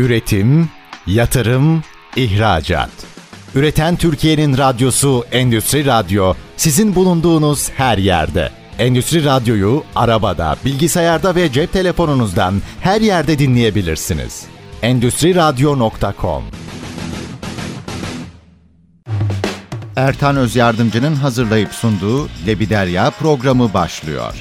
[0.00, 0.68] Üretim,
[1.06, 1.82] yatırım,
[2.16, 2.90] ihracat.
[3.54, 8.50] Üreten Türkiye'nin radyosu Endüstri Radyo sizin bulunduğunuz her yerde.
[8.78, 14.46] Endüstri Radyo'yu arabada, bilgisayarda ve cep telefonunuzdan her yerde dinleyebilirsiniz.
[14.82, 16.42] Endüstri Radyo.com
[19.96, 24.34] Ertan Öz Yardımcı'nın hazırlayıp sunduğu Lebiderya programı başlıyor.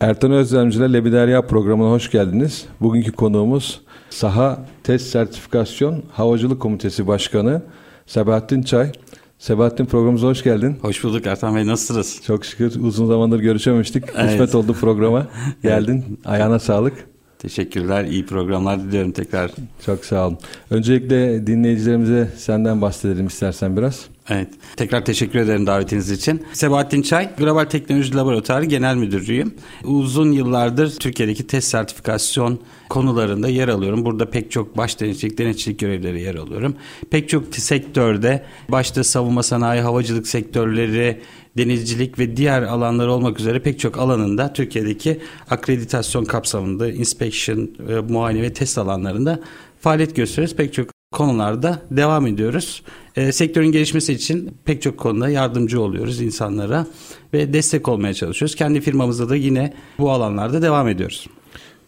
[0.00, 2.64] Ertan Özlemci'yle Lebiderya programına hoş geldiniz.
[2.80, 3.84] Bugünkü konuğumuz
[4.14, 7.62] Saha Test Sertifikasyon Havacılık Komitesi Başkanı
[8.06, 8.92] Sebahattin Çay.
[9.38, 10.76] Sebahattin programımıza hoş geldin.
[10.82, 12.20] Hoş bulduk Ertan Bey nasılsınız?
[12.26, 14.04] Çok şükür uzun zamandır görüşememiştik.
[14.16, 14.30] Evet.
[14.30, 15.26] Kısmet oldu programa.
[15.62, 16.20] Geldin.
[16.24, 17.06] Ayağına sağlık.
[17.38, 18.04] Teşekkürler.
[18.04, 19.50] İyi programlar diliyorum tekrar.
[19.86, 20.38] Çok sağ olun.
[20.70, 24.06] Öncelikle dinleyicilerimize senden bahsedelim istersen biraz.
[24.28, 24.48] Evet.
[24.76, 26.42] Tekrar teşekkür ederim davetiniz için.
[26.52, 29.54] Sebahattin Çay, Global Teknoloji Laboratuvarı Genel Müdürüyüm.
[29.84, 34.04] Uzun yıllardır Türkiye'deki test sertifikasyon konularında yer alıyorum.
[34.04, 36.76] Burada pek çok baş denetçilik, denetçilik görevleri yer alıyorum.
[37.10, 41.20] Pek çok sektörde başta savunma sanayi, havacılık sektörleri,
[41.56, 48.42] denizcilik ve diğer alanlar olmak üzere pek çok alanında Türkiye'deki akreditasyon kapsamında inspection, e, muayene
[48.42, 49.40] ve test alanlarında
[49.80, 50.56] faaliyet gösteriyoruz.
[50.56, 52.82] Pek çok konularda devam ediyoruz.
[53.16, 56.86] E, sektörün gelişmesi için pek çok konuda yardımcı oluyoruz insanlara
[57.32, 58.54] ve destek olmaya çalışıyoruz.
[58.54, 61.26] Kendi firmamızda da yine bu alanlarda devam ediyoruz.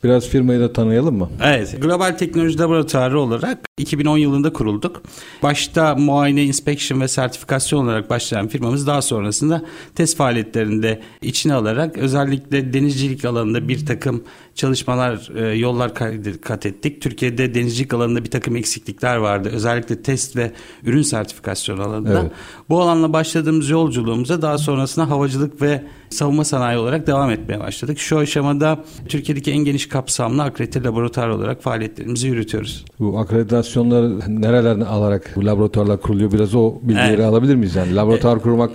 [0.06, 1.30] Biraz firmayı da tanıyalım mı?
[1.44, 1.82] Evet.
[1.82, 5.02] Global Teknoloji Laboratuvarı olarak 2010 yılında kurulduk.
[5.42, 12.72] Başta muayene, inspection ve sertifikasyon olarak başlayan firmamız daha sonrasında test faaliyetlerinde içine alarak özellikle
[12.72, 15.94] denizcilik alanında bir takım çalışmalar, e, yollar
[16.42, 17.02] kat ettik.
[17.02, 19.50] Türkiye'de denizcilik alanında bir takım eksiklikler vardı.
[19.52, 20.52] Özellikle test ve
[20.84, 22.20] ürün sertifikasyon alanında.
[22.20, 22.32] Evet.
[22.68, 27.98] Bu alanla başladığımız yolculuğumuza daha sonrasında havacılık ve savunma sanayi olarak devam etmeye başladık.
[27.98, 32.84] Şu aşamada Türkiye'deki en geniş kapsamlı akredite laboratuvar olarak faaliyetlerimizi yürütüyoruz.
[32.98, 36.32] Bu akreditasyonları nerelerden alarak bu laboratuvarlar kuruluyor?
[36.32, 37.24] Biraz o bilgileri evet.
[37.24, 37.74] alabilir miyiz?
[37.76, 38.70] Yani laboratuvar kurmak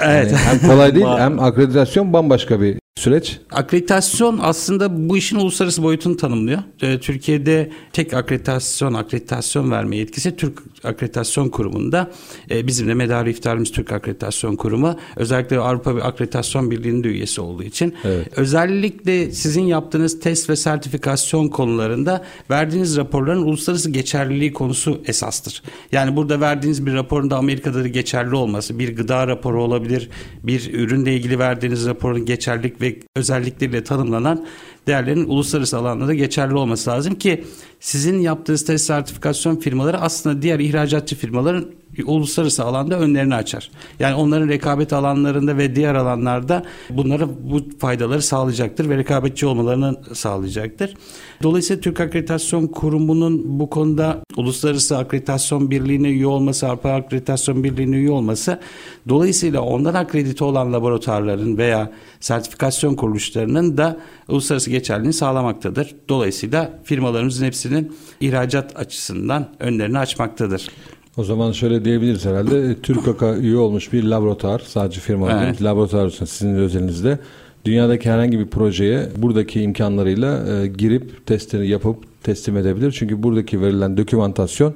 [0.00, 0.32] evet.
[0.32, 3.38] yani hem kolay değil hem akreditasyon bambaşka bir süreç?
[3.50, 6.58] Akreditasyon aslında bu işin uluslararası boyutunu tanımlıyor.
[6.82, 12.10] Ee, Türkiye'de tek akreditasyon, akreditasyon verme yetkisi Türk Akreditasyon Kurumu'nda.
[12.50, 14.98] Ee, bizim de medarı iftarımız Türk Akreditasyon Kurumu.
[15.16, 17.94] Özellikle Avrupa Akreditasyon Birliği'nin de üyesi olduğu için.
[18.04, 18.28] Evet.
[18.36, 25.62] Özellikle sizin yaptığınız test ve sertifikasyon konularında verdiğiniz raporların uluslararası geçerliliği konusu esastır.
[25.92, 30.08] Yani burada verdiğiniz bir raporun da Amerika'da da geçerli olması, bir gıda raporu olabilir,
[30.42, 34.46] bir ürünle ilgili verdiğiniz raporun geçerlilik ve ve özellikleriyle tanımlanan
[34.86, 37.44] değerlerin uluslararası alanlarda geçerli olması lazım ki
[37.80, 41.66] sizin yaptığınız test sertifikasyon firmaları aslında diğer ihracatçı firmaların
[42.04, 43.70] uluslararası alanda önlerini açar.
[44.00, 50.94] Yani onların rekabet alanlarında ve diğer alanlarda bunlara bu faydaları sağlayacaktır ve rekabetçi olmalarını sağlayacaktır.
[51.42, 58.10] Dolayısıyla Türk Akreditasyon Kurumu'nun bu konuda Uluslararası Akreditasyon Birliği'ne üye olması, Avrupa Akreditasyon Birliği'ne üye
[58.10, 58.60] olması
[59.08, 63.96] dolayısıyla ondan akredite olan laboratuvarların veya sertifikasyon kuruluşlarının da
[64.28, 65.94] uluslararası geçerliliğini sağlamaktadır.
[66.08, 70.68] Dolayısıyla firmalarımızın hepsinin ihracat açısından önlerini açmaktadır.
[71.16, 72.80] O zaman şöyle diyebiliriz herhalde.
[72.80, 75.42] TÜRKAK'a üye olmuş bir laboratuvar, sadece firma evet.
[75.42, 77.18] değil, laboratuvar sizin özelinizde.
[77.64, 82.92] Dünyadaki herhangi bir projeye buradaki imkanlarıyla e, girip testini yapıp teslim edebilir.
[82.98, 84.74] Çünkü buradaki verilen dokümantasyon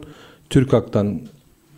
[0.51, 1.21] TÜRKAK'tan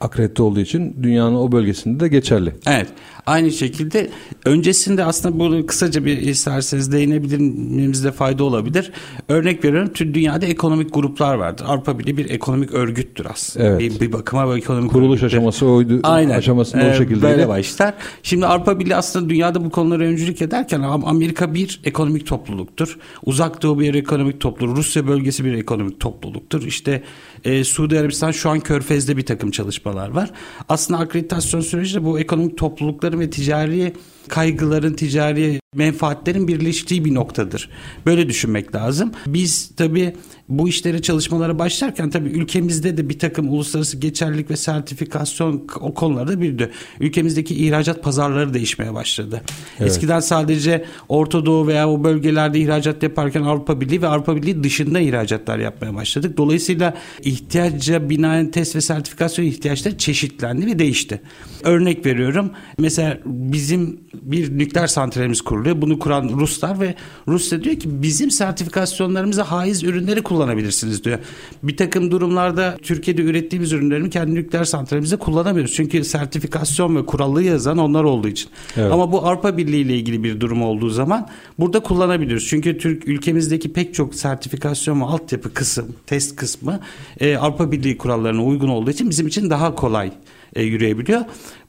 [0.00, 2.52] akredite olduğu için dünyanın o bölgesinde de geçerli.
[2.66, 2.88] Evet.
[3.26, 4.10] Aynı şekilde
[4.44, 8.92] öncesinde aslında bunu kısaca bir isterseniz değinebilmemizde fayda olabilir.
[9.28, 11.64] Örnek veriyorum tüm dünyada ekonomik gruplar vardır.
[11.68, 13.66] Avrupa Birliği bir ekonomik örgüttür aslında.
[13.66, 13.80] Evet.
[13.80, 15.26] Bir, bir bakıma bir ekonomik Kuruluş örgüttür.
[15.26, 16.00] aşaması oydu.
[16.02, 16.38] Aynen.
[16.38, 17.22] Aşamasında ee, o şekilde.
[17.22, 17.94] Böyle başlar.
[18.22, 22.98] Şimdi Avrupa Birliği aslında dünyada bu konulara öncülük ederken Amerika bir ekonomik topluluktur.
[23.26, 24.76] Uzak Doğu bir ekonomik topluluk.
[24.76, 26.62] Rusya bölgesi bir ekonomik topluluktur.
[26.62, 27.02] İşte
[27.44, 30.30] e, Suudi Arabistan şu an Körfez'de bir takım çalışmalar var.
[30.68, 33.92] Aslında akreditasyon süreci de bu ekonomik toplulukların ve ticari
[34.28, 37.70] kaygıların, ticari menfaatlerin birleştiği bir noktadır.
[38.06, 39.12] Böyle düşünmek lazım.
[39.26, 40.14] Biz tabii
[40.48, 46.40] bu işlere çalışmalara başlarken tabii ülkemizde de bir takım uluslararası geçerlilik ve sertifikasyon o konularda
[46.40, 46.70] birdi.
[47.00, 49.42] Ülkemizdeki ihracat pazarları değişmeye başladı.
[49.80, 49.90] Evet.
[49.90, 55.00] Eskiden sadece Orta Doğu veya o bölgelerde ihracat yaparken Avrupa Birliği ve Avrupa Birliği dışında
[55.00, 56.36] ihracatlar yapmaya başladık.
[56.36, 61.20] Dolayısıyla ihtiyaca binaen test ve sertifikasyon ihtiyaçları çeşitlendi ve değişti.
[61.64, 62.50] Örnek veriyorum.
[62.78, 65.82] Mesela bizim bir nükleer santralimiz kuruluyor.
[65.82, 66.94] Bunu kuran Ruslar ve
[67.28, 71.18] Rusya diyor ki bizim sertifikasyonlarımıza haiz ürünleri kullanabilirsiniz diyor.
[71.62, 75.74] Bir takım durumlarda Türkiye'de ürettiğimiz ürünlerimi kendi nükleer santralimizde kullanamıyoruz.
[75.74, 78.50] Çünkü sertifikasyon ve kurallı yazan onlar olduğu için.
[78.76, 78.92] Evet.
[78.92, 82.46] Ama bu Avrupa Birliği ile ilgili bir durum olduğu zaman burada kullanabiliyoruz.
[82.48, 86.80] Çünkü Türk ülkemizdeki pek çok sertifikasyon ve altyapı kısım, test kısmı
[87.20, 90.12] e, Avrupa Birliği kurallarına uygun olduğu için bizim için daha kolay
[90.54, 91.20] e, yürüyebiliyor.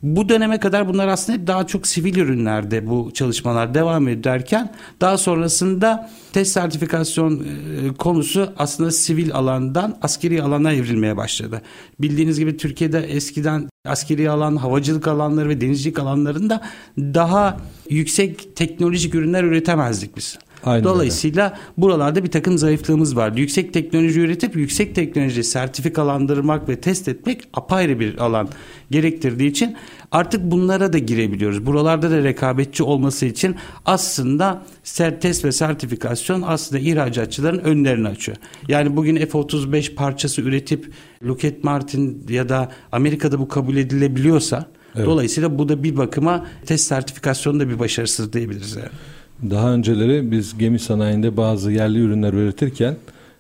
[0.04, 6.10] Bu döneme kadar bunlar aslında daha çok sivil ürünlerde bu çalışmalar devam ederken daha sonrasında
[6.34, 11.62] test sertifikasyon e, konusu aslında sivil alandan askeri alana evrilmeye başladı.
[12.00, 16.62] Bildiğiniz gibi Türkiye'de eskiden askeri alan, havacılık alanları ve denizcilik alanlarında
[16.98, 17.58] daha
[17.90, 20.38] yüksek teknolojik ürünler üretemezdik biz.
[20.66, 21.58] Aynen Dolayısıyla öyle.
[21.78, 23.40] buralarda bir takım zayıflığımız vardı.
[23.40, 28.50] Yüksek teknoloji üretip yüksek teknoloji sertifikalandırmak ve test etmek apayrı bir alan
[28.92, 29.76] gerektirdiği için
[30.12, 31.66] artık bunlara da girebiliyoruz.
[31.66, 33.56] Buralarda da rekabetçi olması için
[33.86, 34.64] aslında
[35.22, 38.38] test ve sertifikasyon aslında ihracatçıların önlerini açıyor.
[38.68, 40.92] Yani bugün F-35 parçası üretip
[41.24, 45.06] Lockheed Martin ya da Amerika'da bu kabul edilebiliyorsa evet.
[45.06, 48.90] dolayısıyla bu da bir bakıma test sertifikasyonu da bir başarısız diyebiliriz yani.
[49.50, 52.96] Daha önceleri biz gemi sanayinde bazı yerli ürünler üretirken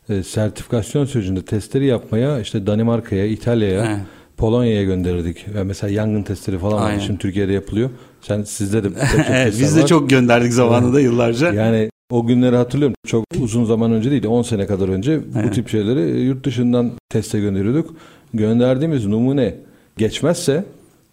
[0.09, 3.99] e, sertifikasyon sürecinde testleri yapmaya işte Danimarka'ya, İtalya'ya,
[4.37, 5.45] Polonya'ya gönderirdik.
[5.55, 6.99] Yani mesela yangın testleri falan var.
[7.05, 7.89] Şimdi Türkiye'de yapılıyor.
[8.21, 8.87] Sen sizde de
[9.29, 9.87] evet, biz de var.
[9.87, 11.53] çok gönderdik zamanında yıllarca.
[11.53, 12.95] Yani o günleri hatırlıyorum.
[13.07, 17.39] Çok uzun zaman önce değil, 10 sene kadar önce bu tip şeyleri yurt dışından teste
[17.39, 17.95] gönderiyorduk.
[18.33, 19.55] Gönderdiğimiz numune
[19.97, 20.65] geçmezse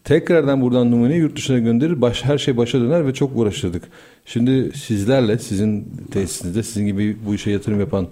[0.05, 3.83] Tekrardan buradan numuneyi yurt dışına gönderir, baş, her şey başa döner ve çok uğraşırdık.
[4.25, 8.09] Şimdi sizlerle, sizin tesisinizde, sizin gibi bu işe yatırım yapan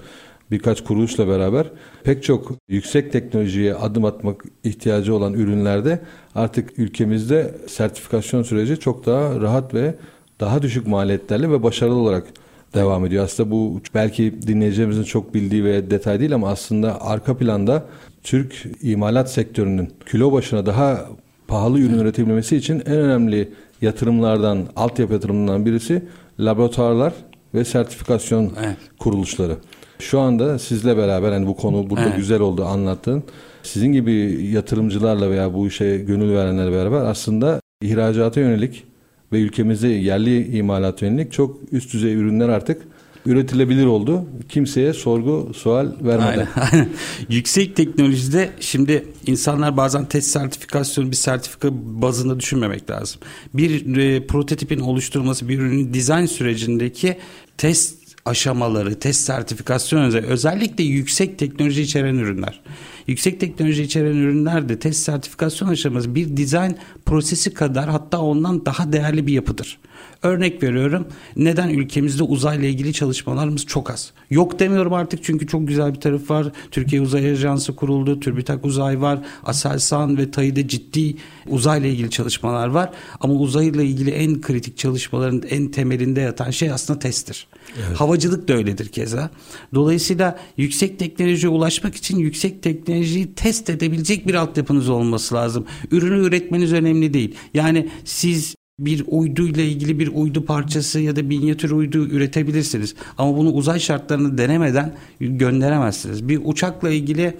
[0.50, 1.66] birkaç kuruluşla beraber
[2.04, 6.00] pek çok yüksek teknolojiye adım atmak ihtiyacı olan ürünlerde
[6.34, 9.94] artık ülkemizde sertifikasyon süreci çok daha rahat ve
[10.40, 12.26] daha düşük maliyetlerle ve başarılı olarak
[12.74, 13.24] devam ediyor.
[13.24, 17.84] Aslında bu belki dinleyicilerimizin çok bildiği ve detay değil ama aslında arka planda
[18.22, 21.06] Türk imalat sektörünün kilo başına daha
[21.48, 23.48] pahalı ürün üretebilmesi için en önemli
[23.80, 26.02] yatırımlardan, altyapı yatırımlarından birisi
[26.40, 27.12] laboratuvarlar
[27.54, 28.76] ve sertifikasyon evet.
[28.98, 29.56] kuruluşları.
[29.98, 32.16] Şu anda sizle beraber hani bu konu burada evet.
[32.16, 33.22] güzel oldu anlattın.
[33.62, 34.12] Sizin gibi
[34.52, 38.84] yatırımcılarla veya bu işe gönül verenlerle beraber aslında ihracata yönelik
[39.32, 42.82] ve ülkemizde yerli imalat yönelik çok üst düzey ürünler artık
[43.26, 44.24] üretilebilir oldu.
[44.48, 46.48] Kimseye sorgu, sual vermeden.
[46.72, 46.88] Aynen,
[47.28, 53.20] Yüksek teknolojide şimdi insanlar bazen test sertifikasyonu bir sertifika bazında düşünmemek lazım.
[53.54, 57.16] Bir e, prototipin oluşturulması, bir ürünün dizayn sürecindeki
[57.58, 62.60] test aşamaları, test sertifikasyon özellikle yüksek teknoloji içeren ürünler.
[63.06, 68.92] Yüksek teknoloji içeren ürünler de test sertifikasyon aşaması bir dizayn prosesi kadar hatta ondan daha
[68.92, 69.78] değerli bir yapıdır.
[70.22, 71.06] Örnek veriyorum.
[71.36, 74.12] Neden ülkemizde uzayla ilgili çalışmalarımız çok az?
[74.30, 76.46] Yok demiyorum artık çünkü çok güzel bir taraf var.
[76.70, 78.20] Türkiye Uzay Ajansı kuruldu.
[78.20, 79.18] TÜRBİTAK Uzay var.
[79.44, 81.16] Aselsan ve TAİ'de ciddi
[81.46, 82.90] uzayla ilgili çalışmalar var.
[83.20, 87.46] Ama uzayla ilgili en kritik çalışmaların en temelinde yatan şey aslında testtir.
[87.86, 88.00] Evet.
[88.00, 89.30] Havacılık da öyledir keza.
[89.74, 95.66] Dolayısıyla yüksek teknolojiye ulaşmak için yüksek teknolojiyi test edebilecek bir altyapınız olması lazım.
[95.90, 97.34] Ürünü üretmeniz önemli değil.
[97.54, 102.94] Yani siz bir uyduyla ilgili bir uydu parçası ya da minyatür uydu üretebilirsiniz.
[103.18, 106.28] Ama bunu uzay şartlarını denemeden gönderemezsiniz.
[106.28, 107.34] Bir uçakla ilgili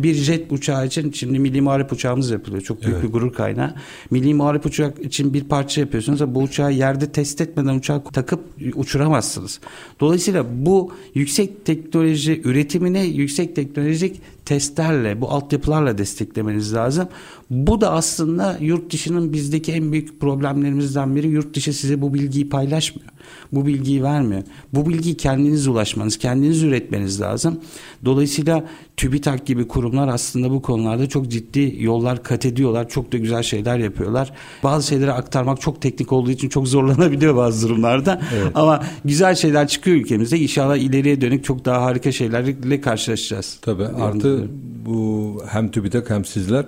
[0.00, 2.62] bir jet uçağı için şimdi milli muharip uçağımız yapılıyor.
[2.62, 3.04] Çok büyük evet.
[3.04, 3.74] bir gurur kaynağı.
[4.10, 8.40] Milli muharip uçak için bir parça yapıyorsunuz ama bu uçağı yerde test etmeden uçağı takıp
[8.74, 9.60] uçuramazsınız.
[10.00, 14.20] Dolayısıyla bu yüksek teknoloji üretimine yüksek teknolojik
[14.52, 17.08] testlerle, bu altyapılarla desteklemeniz lazım.
[17.50, 21.28] Bu da aslında yurt dışının bizdeki en büyük problemlerimizden biri.
[21.28, 23.08] Yurt dışı size bu bilgiyi paylaşmıyor.
[23.52, 24.42] Bu bilgiyi vermiyor.
[24.74, 27.60] Bu bilgiyi kendiniz ulaşmanız, kendiniz üretmeniz lazım.
[28.04, 28.64] Dolayısıyla
[28.96, 32.88] TÜBİTAK gibi kurumlar aslında bu konularda çok ciddi yollar kat ediyorlar.
[32.88, 34.32] Çok da güzel şeyler yapıyorlar.
[34.62, 38.20] Bazı şeyleri aktarmak çok teknik olduğu için çok zorlanabiliyor bazı durumlarda.
[38.34, 38.52] Evet.
[38.54, 40.38] Ama güzel şeyler çıkıyor ülkemizde.
[40.38, 43.58] İnşallah ileriye dönük çok daha harika şeylerle karşılaşacağız.
[43.62, 43.84] Tabii.
[43.84, 44.41] Artı
[44.86, 46.64] bu hem TÜBİTAK hem sizler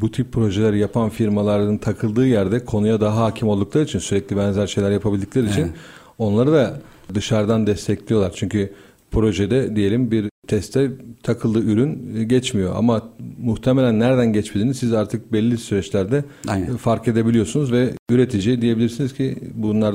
[0.00, 4.90] bu tip projeleri yapan firmaların takıldığı yerde konuya daha hakim oldukları için sürekli benzer şeyler
[4.90, 5.74] yapabildikleri için evet.
[6.18, 6.80] onları da
[7.14, 8.32] dışarıdan destekliyorlar.
[8.34, 8.72] Çünkü
[9.10, 10.90] projede diyelim bir teste
[11.22, 13.02] takıldığı ürün geçmiyor ama
[13.38, 16.76] muhtemelen nereden geçmediğini siz artık belli süreçlerde Aynen.
[16.76, 19.94] fark edebiliyorsunuz ve üretici diyebilirsiniz ki bunlar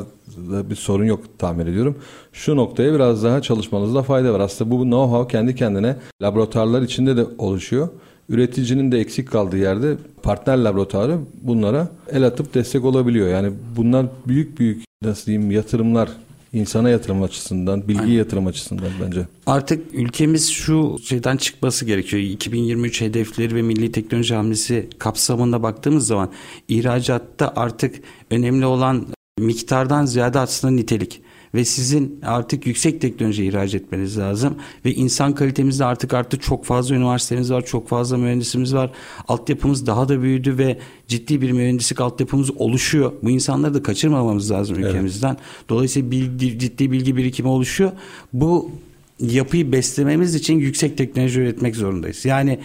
[0.70, 1.96] bir sorun yok tahmin ediyorum.
[2.34, 4.40] Şu noktaya biraz daha çalışmanızda fayda var.
[4.40, 7.90] Aslında bu know-how kendi kendine laboratuvarlar içinde de oluşuyor.
[8.30, 13.28] Üreticinin de eksik kaldığı yerde partner laboratuvarı bunlara el atıp destek olabiliyor.
[13.28, 16.10] Yani bunlar büyük büyük nasıl diyeyim yatırımlar
[16.54, 18.14] insana yatırım açısından, bilgi Aynen.
[18.14, 19.28] yatırım açısından bence.
[19.46, 22.24] Artık ülkemiz şu şeyden çıkması gerekiyor.
[22.24, 26.32] 2023 hedefleri ve milli teknoloji hamlesi kapsamında baktığımız zaman
[26.68, 27.96] ihracatta artık
[28.32, 29.08] önemli olan
[29.40, 31.22] miktardan ziyade aslında nitelik
[31.54, 36.96] ve sizin artık yüksek teknoloji ihraç etmeniz lazım ve insan kalitemizde artık artık çok fazla
[36.96, 38.92] üniversitemiz var, çok fazla mühendisimiz var.
[39.28, 43.12] Altyapımız daha da büyüdü ve ciddi bir mühendislik altyapımız oluşuyor.
[43.24, 45.30] Bu insanları da kaçırmamamız lazım ülkemizden.
[45.30, 45.70] Evet.
[45.70, 47.92] Dolayısıyla bilgi, ciddi bilgi birikimi oluşuyor.
[48.34, 48.72] Bu
[49.20, 52.26] yapıyı beslememiz için yüksek teknoloji üretmek zorundayız.
[52.26, 52.60] Yani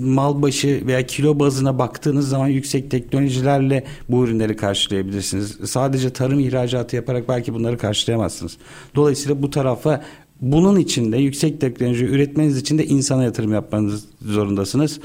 [0.00, 5.58] mal başı veya kilo bazına baktığınız zaman yüksek teknolojilerle bu ürünleri karşılayabilirsiniz.
[5.64, 8.56] Sadece tarım ihracatı yaparak belki bunları karşılayamazsınız.
[8.94, 10.04] Dolayısıyla bu tarafa
[10.40, 15.00] bunun için de yüksek teknoloji üretmeniz için de insana yatırım yapmanız zorundasınız.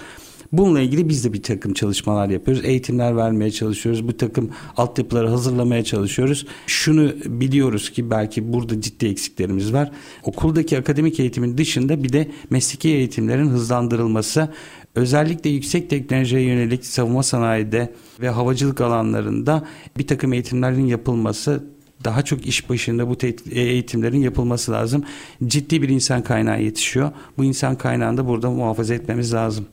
[0.52, 2.66] Bununla ilgili biz de bir takım çalışmalar yapıyoruz.
[2.66, 4.08] Eğitimler vermeye çalışıyoruz.
[4.08, 6.46] Bu takım altyapıları hazırlamaya çalışıyoruz.
[6.68, 9.92] Şunu biliyoruz ki belki burada ciddi eksiklerimiz var.
[10.24, 14.50] Okuldaki akademik eğitimin dışında bir de mesleki eğitimlerin hızlandırılması
[14.96, 19.68] özellikle yüksek teknolojiye yönelik savunma sanayide ve havacılık alanlarında
[19.98, 21.64] bir takım eğitimlerin yapılması
[22.04, 23.18] daha çok iş başında bu
[23.52, 25.04] eğitimlerin yapılması lazım.
[25.46, 27.12] Ciddi bir insan kaynağı yetişiyor.
[27.38, 29.66] Bu insan kaynağını da burada muhafaza etmemiz lazım.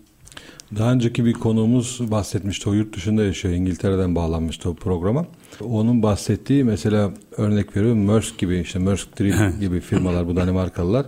[0.77, 2.71] Daha önceki bir konuğumuz bahsetmişti.
[2.71, 3.55] O yurt dışında yaşıyor.
[3.55, 5.27] İngiltere'den bağlanmıştı o programa.
[5.61, 11.07] Onun bahsettiği mesela örnek veriyorum Maersk gibi işte Maersk Drill gibi firmalar bu Danimarkalılar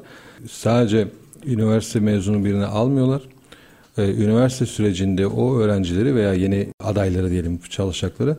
[0.50, 1.08] sadece
[1.46, 3.22] üniversite mezunu birini almıyorlar.
[3.98, 8.36] Ee, üniversite sürecinde o öğrencileri veya yeni adayları diyelim çalışacakları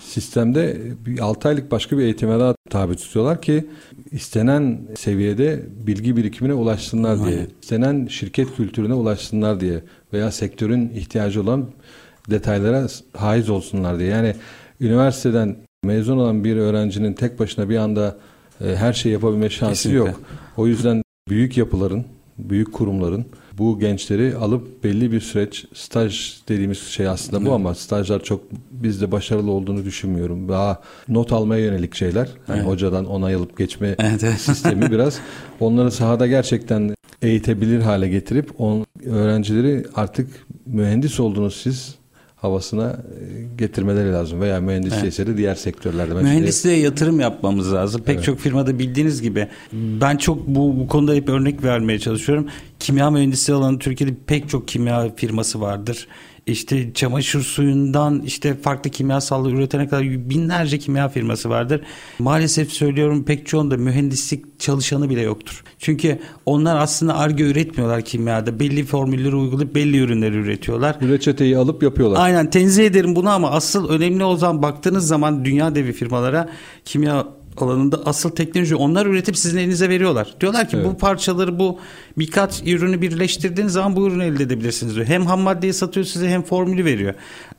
[0.00, 3.66] sistemde bir 6 aylık başka bir eğitime daha tabi tutuyorlar ki
[4.10, 7.48] istenen seviyede bilgi birikimine ulaşsınlar diye, Aynen.
[7.62, 11.66] istenen şirket kültürüne ulaşsınlar diye veya sektörün ihtiyacı olan
[12.30, 14.08] detaylara haiz olsunlar diye.
[14.08, 14.34] Yani
[14.80, 18.16] üniversiteden mezun olan bir öğrencinin tek başına bir anda
[18.64, 19.98] e, her şeyi yapabilme şansı Kesinlikle.
[19.98, 20.20] yok.
[20.56, 22.04] O yüzden büyük yapıların,
[22.38, 23.26] büyük kurumların
[23.58, 28.40] bu gençleri alıp belli bir süreç staj dediğimiz şey aslında bu ama stajlar çok
[28.70, 30.48] bizde başarılı olduğunu düşünmüyorum.
[30.48, 32.28] Daha not almaya yönelik şeyler.
[32.48, 32.68] Yani evet.
[32.68, 34.40] hocadan onay alıp geçme evet, evet.
[34.40, 35.18] sistemi biraz
[35.60, 40.28] onları sahada gerçekten eğitebilir hale getirip on, öğrencileri artık
[40.66, 41.94] mühendis olduğunuz siz
[42.36, 45.26] havasına e, getirmeleri lazım veya mühendisliğe evet.
[45.26, 46.14] de diğer sektörlerde.
[46.14, 48.02] Mühendisliğe yatırım yapmamız lazım.
[48.02, 48.24] Pek evet.
[48.24, 52.46] çok firmada bildiğiniz gibi ben çok bu, bu konuda hep örnek vermeye çalışıyorum.
[52.78, 56.08] Kimya mühendisliği alanı Türkiye'de pek çok kimya firması vardır
[56.46, 61.80] işte çamaşır suyundan işte farklı kimyasalları üretene kadar binlerce kimya firması vardır.
[62.18, 65.64] Maalesef söylüyorum pek çoğunda mühendislik çalışanı bile yoktur.
[65.78, 68.60] Çünkü onlar aslında arge üretmiyorlar kimyada.
[68.60, 70.96] Belli formülleri uygulayıp belli ürünleri üretiyorlar.
[71.00, 72.20] Reçeteyi alıp yapıyorlar.
[72.20, 76.48] Aynen tenzih ederim bunu ama asıl önemli o zaman baktığınız zaman dünya devi firmalara
[76.84, 80.34] kimya alanında asıl teknoloji onlar üretip sizin elinize veriyorlar.
[80.40, 80.86] Diyorlar ki evet.
[80.86, 81.78] bu parçaları bu
[82.18, 85.06] birkaç ürünü birleştirdiğiniz zaman bu ürünü elde edebilirsiniz diyor.
[85.06, 87.14] Hem ham maddeyi satıyor size hem formülü veriyor.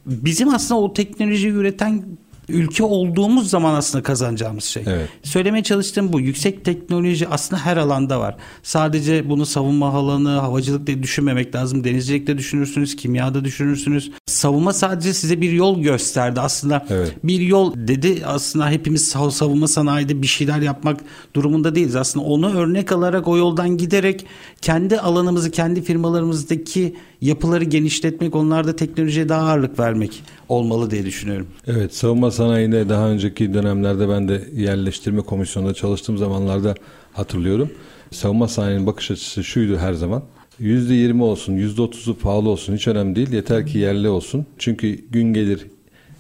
[0.06, 2.04] Bizim aslında o teknolojiyi üreten
[2.50, 4.84] ülke olduğumuz zaman aslında kazanacağımız şey.
[4.88, 5.10] Evet.
[5.24, 6.20] Söylemeye çalıştığım bu.
[6.20, 8.36] Yüksek teknoloji aslında her alanda var.
[8.64, 11.84] Sadece bunu savunma alanı, havacılık diye düşünmemek lazım.
[11.84, 14.12] Denizcilikte düşünürsünüz, kimyada düşünürsünüz.
[14.26, 16.40] Savunma sadece size bir yol gösterdi.
[16.40, 17.16] Aslında evet.
[17.24, 18.22] bir yol dedi.
[18.26, 21.00] Aslında hepimiz savunma sanayide bir şeyler yapmak
[21.34, 21.96] durumunda değiliz.
[21.96, 24.26] Aslında onu örnek alarak o yoldan giderek
[24.62, 31.48] kendi alanımızı, kendi firmalarımızdaki yapıları genişletmek, onlarda teknolojiye daha ağırlık vermek olmalı diye düşünüyorum.
[31.68, 36.76] Evet, savunma sanayinde daha önceki dönemlerde ben de yerleştirme komisyonunda çalıştığım zamanlarda
[37.14, 37.70] hatırlıyorum.
[38.12, 40.24] Savunma sanayinin bakış açısı şuydu her zaman.
[40.62, 43.32] %20 olsun, %30'u pahalı olsun hiç önemli değil.
[43.32, 44.46] Yeter ki yerli olsun.
[44.58, 45.68] Çünkü gün gelir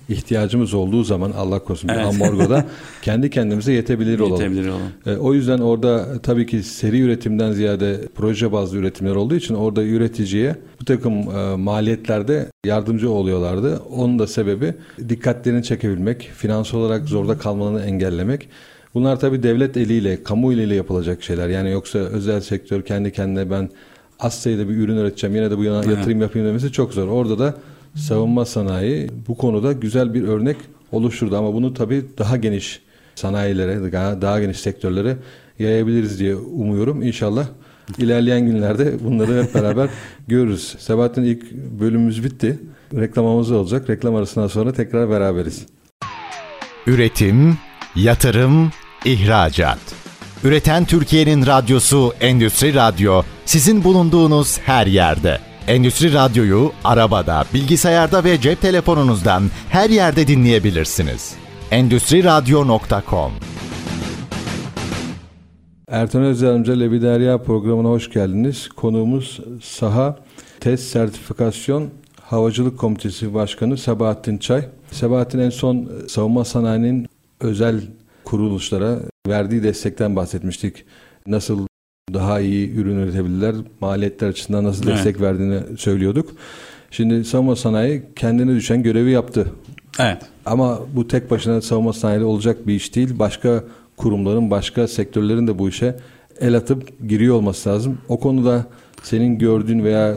[0.10, 2.06] ihtiyacımız olduğu zaman Allah korusun evet.
[2.06, 2.66] ambargoda
[3.02, 4.42] kendi kendimize yetebilir olalım.
[4.42, 4.92] Yetebilir olalım.
[5.06, 9.84] E, o yüzden orada tabii ki seri üretimden ziyade proje bazlı üretimler olduğu için orada
[9.84, 13.82] üreticiye bu takım e, maliyetlerde yardımcı oluyorlardı.
[13.96, 14.74] Onun da sebebi
[15.10, 18.50] dikkatlerini çekebilmek, finansal olarak zorda kalmalarını engellemek.
[18.94, 21.50] Bunlar tabii devlet eliyle, kamu eliyle yapılacak şeyler.
[21.50, 23.70] Yani yoksa özel sektör kendi kendine ben
[24.20, 27.08] az sayıda bir ürün üreteceğim yine de bu yana yatırım yapayım demesi çok zor.
[27.08, 27.56] Orada da
[27.96, 30.58] savunma sanayi bu konuda güzel bir örnek
[30.92, 32.82] oluşturdu ama bunu tabii daha geniş
[33.16, 35.18] sanayilere, daha, daha geniş sektörlere
[35.60, 37.02] yayabiliriz diye umuyorum.
[37.02, 37.48] İnşallah
[37.98, 39.90] ilerleyen günlerde bunları hep beraber
[40.28, 40.76] görürüz.
[40.80, 42.60] Sebahattin ilk bölümümüz bitti.
[42.96, 43.90] Reklamımız olacak.
[43.90, 45.66] Reklam arasından sonra tekrar beraberiz.
[46.88, 47.58] Üretim,
[47.96, 48.72] yatırım,
[49.06, 49.80] ihracat.
[50.44, 55.40] Üreten Türkiye'nin radyosu Endüstri Radyo sizin bulunduğunuz her yerde.
[55.68, 61.36] Endüstri Radyo'yu arabada, bilgisayarda ve cep telefonunuzdan her yerde dinleyebilirsiniz.
[61.72, 63.32] Endüstri Radyo.com
[65.88, 68.70] Ertan Özyardımcı Levi Derya programına hoş geldiniz.
[68.70, 70.18] Konuğumuz Saha
[70.60, 71.90] Test Sertifikasyon
[72.22, 74.66] Havacılık Komitesi Başkanı Sabahattin Çay.
[74.92, 77.08] Sabahattin en son savunma sanayinin
[77.40, 77.82] özel
[78.24, 80.86] kuruluşlara verdiği destekten bahsetmiştik.
[81.28, 81.68] Nasıl
[82.14, 84.98] daha iyi ürün üretebilirler, maliyetler açısından nasıl evet.
[84.98, 86.30] destek verdiğini söylüyorduk.
[86.92, 89.48] Şimdi savunma sanayi kendine düşen görevi yaptı.
[90.00, 90.22] Evet.
[90.46, 93.20] Ama bu tek başına savunma sanayi olacak bir iş değil.
[93.20, 93.64] Başka
[93.98, 95.96] kurumların, başka sektörlerin de bu işe
[96.40, 97.98] el atıp giriyor olması lazım.
[98.10, 98.66] O konuda
[99.04, 100.16] senin gördüğün veya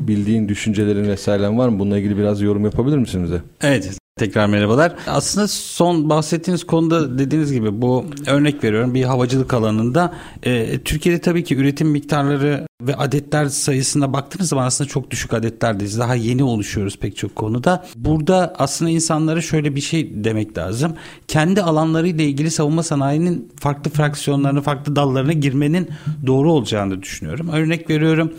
[0.00, 1.78] bildiğin düşüncelerin vesairen var mı?
[1.78, 3.40] Bununla ilgili biraz yorum yapabilir misin bize?
[3.62, 3.98] Evet.
[4.18, 4.94] Tekrar merhabalar.
[5.06, 11.44] Aslında son bahsettiğiniz konuda dediğiniz gibi bu örnek veriyorum bir havacılık alanında e, Türkiye'de tabii
[11.44, 15.98] ki üretim miktarları ve adetler sayısına baktığınız zaman aslında çok düşük adetlerdeyiz.
[15.98, 17.86] Daha yeni oluşuyoruz pek çok konuda.
[17.96, 20.94] Burada aslında insanlara şöyle bir şey demek lazım.
[21.28, 25.88] Kendi alanlarıyla ilgili savunma sanayinin farklı fraksiyonlarına, farklı dallarına girmenin
[26.26, 27.48] doğru olacağını düşünüyorum.
[27.48, 28.32] Örnek veriyorum.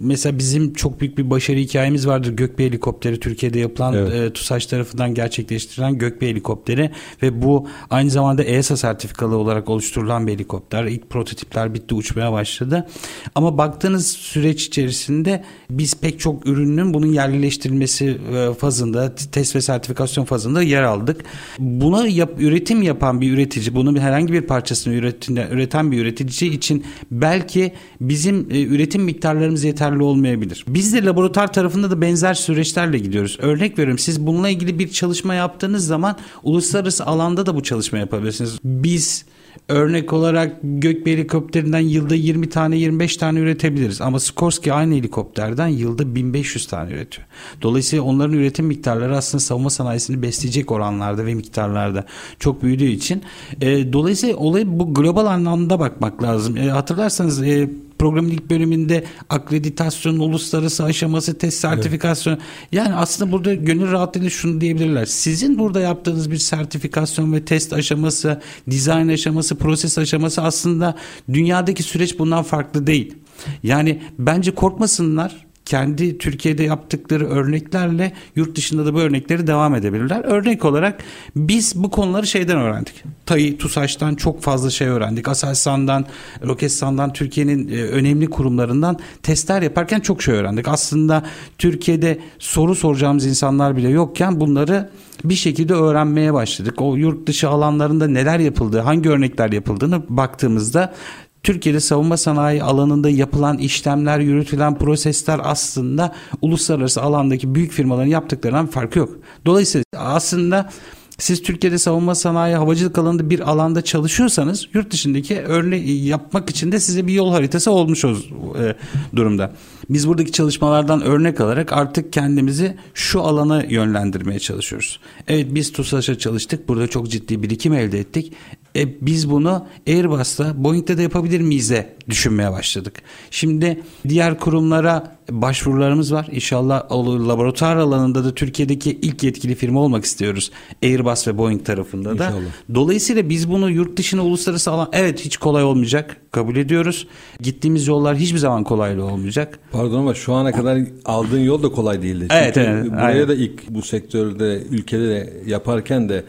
[0.00, 2.32] Mesela bizim çok büyük bir başarı hikayemiz vardır.
[2.32, 4.14] Gökbey helikopteri Türkiye'de yapılan evet.
[4.14, 6.90] e, TUSAŞ tarafından gerçekleştirilen Gökbey helikopteri
[7.22, 10.84] ve bu aynı zamanda EASA sertifikalı olarak oluşturulan bir helikopter.
[10.84, 12.86] İlk prototipler bitti uçmaya başladı.
[13.34, 20.24] Ama baktığınız süreç içerisinde biz pek çok ürünün bunun yerleştirilmesi e, fazında test ve sertifikasyon
[20.24, 21.24] fazında yer aldık.
[21.58, 26.84] Buna yap, üretim yapan bir üretici, bunun herhangi bir parçasını üreten, üreten bir üretici için
[27.10, 30.64] belki bizim e, üretim miktarlarımız yeterli olmayabilir.
[30.68, 33.38] Biz de laboratuvar tarafında da benzer süreçlerle gidiyoruz.
[33.40, 37.98] Örnek veriyorum siz bununla ilgili bir çalışma çalışma yaptığınız zaman uluslararası alanda da bu çalışma
[37.98, 38.58] yapabilirsiniz.
[38.64, 39.24] Biz
[39.68, 44.00] örnek olarak Gökbey helikopterinden yılda 20 tane 25 tane üretebiliriz.
[44.00, 47.26] Ama Skorsky aynı helikopterden yılda 1500 tane üretiyor.
[47.62, 52.04] Dolayısıyla onların üretim miktarları aslında savunma sanayisini besleyecek oranlarda ve miktarlarda
[52.38, 53.22] çok büyüdüğü için.
[53.60, 56.56] E, dolayısıyla olay bu global anlamda bakmak lazım.
[56.56, 57.70] E, hatırlarsanız e,
[58.02, 62.34] programın ilk bölümünde akreditasyon, uluslararası aşaması, test sertifikasyon.
[62.34, 62.44] Evet.
[62.72, 65.04] Yani aslında burada gönül rahatlığıyla şunu diyebilirler.
[65.04, 68.40] Sizin burada yaptığınız bir sertifikasyon ve test aşaması,
[68.70, 70.94] dizayn aşaması, proses aşaması aslında
[71.32, 73.14] dünyadaki süreç bundan farklı değil.
[73.62, 80.24] Yani bence korkmasınlar kendi Türkiye'de yaptıkları örneklerle yurt dışında da bu örnekleri devam edebilirler.
[80.24, 81.02] Örnek olarak
[81.36, 83.04] biz bu konuları şeyden öğrendik.
[83.26, 85.28] TAI, TUSAŞ'tan çok fazla şey öğrendik.
[85.28, 86.06] Aselsan'dan,
[86.46, 90.68] Roketsan'dan, Türkiye'nin e, önemli kurumlarından testler yaparken çok şey öğrendik.
[90.68, 91.24] Aslında
[91.58, 94.90] Türkiye'de soru soracağımız insanlar bile yokken bunları
[95.24, 96.82] bir şekilde öğrenmeye başladık.
[96.82, 100.94] O yurt dışı alanlarında neler yapıldığı, hangi örnekler yapıldığını baktığımızda
[101.42, 108.98] Türkiye'de savunma sanayi alanında yapılan işlemler, yürütülen prosesler aslında uluslararası alandaki büyük firmaların yaptıklarından farkı
[108.98, 109.10] yok.
[109.46, 110.70] Dolayısıyla aslında
[111.18, 116.80] siz Türkiye'de savunma sanayi havacılık alanında bir alanda çalışıyorsanız yurt dışındaki örneği yapmak için de
[116.80, 118.76] size bir yol haritası olmuş o e,
[119.16, 119.52] durumda.
[119.90, 125.00] Biz buradaki çalışmalardan örnek alarak artık kendimizi şu alana yönlendirmeye çalışıyoruz.
[125.28, 126.68] Evet biz TUSAŞ'a çalıştık.
[126.68, 128.32] Burada çok ciddi birikim elde ettik.
[128.76, 133.02] E, biz bunu Airbus'ta, Boeing'de de yapabilir miyiz de düşünmeye başladık.
[133.30, 136.28] Şimdi diğer kurumlara başvurularımız var.
[136.32, 136.90] İnşallah
[137.28, 140.50] laboratuvar alanında da Türkiye'deki ilk yetkili firma olmak istiyoruz.
[140.82, 142.26] Airbus ve Boeing tarafında da.
[142.26, 142.50] İnşallah.
[142.74, 146.16] Dolayısıyla biz bunu yurt dışına uluslararası alan evet hiç kolay olmayacak.
[146.30, 147.06] Kabul ediyoruz.
[147.40, 149.58] Gittiğimiz yollar hiçbir zaman kolaylı olmayacak.
[149.72, 152.26] Pardon ama şu ana kadar aldığın yol da kolay değildi.
[152.30, 152.90] Evet, Çünkü evet.
[152.90, 153.28] Buraya aynen.
[153.28, 156.24] da ilk bu sektörde ülkede de yaparken de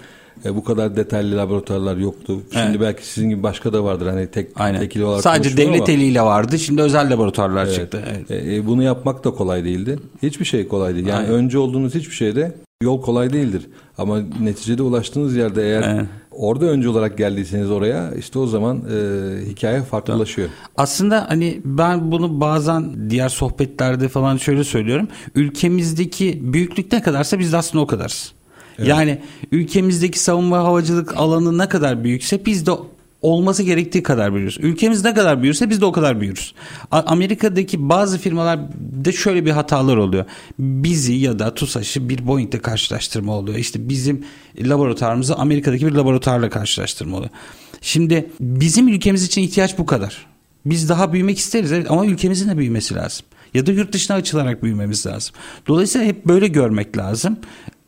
[0.46, 2.42] e, bu kadar detaylı laboratuvarlar yoktu.
[2.52, 2.82] Şimdi evet.
[2.82, 4.08] belki sizin gibi başka da vardır.
[4.08, 4.80] Hani tek Aynen.
[4.80, 6.60] tekil olarak Sadece devlet ama, eliyle vardı.
[6.60, 7.76] Şimdi özel laboratuvarlar evet.
[7.76, 8.04] çıktı.
[8.08, 8.32] Evet.
[8.32, 10.00] E, e, bunu yapmak da kolay değildi.
[10.24, 11.08] Hiçbir şey kolay değil.
[11.08, 11.34] Yani Aynen.
[11.34, 12.52] önce olduğunuz hiçbir şeyde
[12.84, 13.68] yol kolay değildir.
[13.98, 16.06] Ama neticede ulaştığınız yerde eğer evet.
[16.36, 20.50] Orada önce olarak geldiyseniz oraya işte o zaman e, hikaye farklılaşıyor.
[20.78, 25.08] Aslında hani ben bunu bazen diğer sohbetlerde falan şöyle söylüyorum.
[25.36, 28.34] Ülkemizdeki büyüklük ne kadarsa biz de aslında o kadarız.
[28.80, 28.88] Evet.
[28.88, 32.72] Yani ülkemizdeki savunma havacılık alanı ne kadar büyükse biz de
[33.24, 34.58] olması gerektiği kadar büyürüz.
[34.60, 36.54] Ülkemiz ne kadar büyürse biz de o kadar büyürüz.
[36.92, 40.26] Amerika'daki bazı firmalarda şöyle bir hatalar oluyor.
[40.60, 43.58] Bizi ya da TUSAŞ'ı bir Boeing'de karşılaştırma oluyor.
[43.58, 44.26] İşte bizim
[44.60, 47.32] laboratuvarımızı Amerika'daki bir laboratuvarla karşılaştırma oluyor.
[47.82, 50.26] Şimdi bizim ülkemiz için ihtiyaç bu kadar.
[50.66, 54.64] Biz daha büyümek isteriz evet ama ülkemizin de büyümesi lazım ya da yurt dışına açılarak
[54.64, 55.36] büyümemiz lazım.
[55.68, 57.38] Dolayısıyla hep böyle görmek lazım.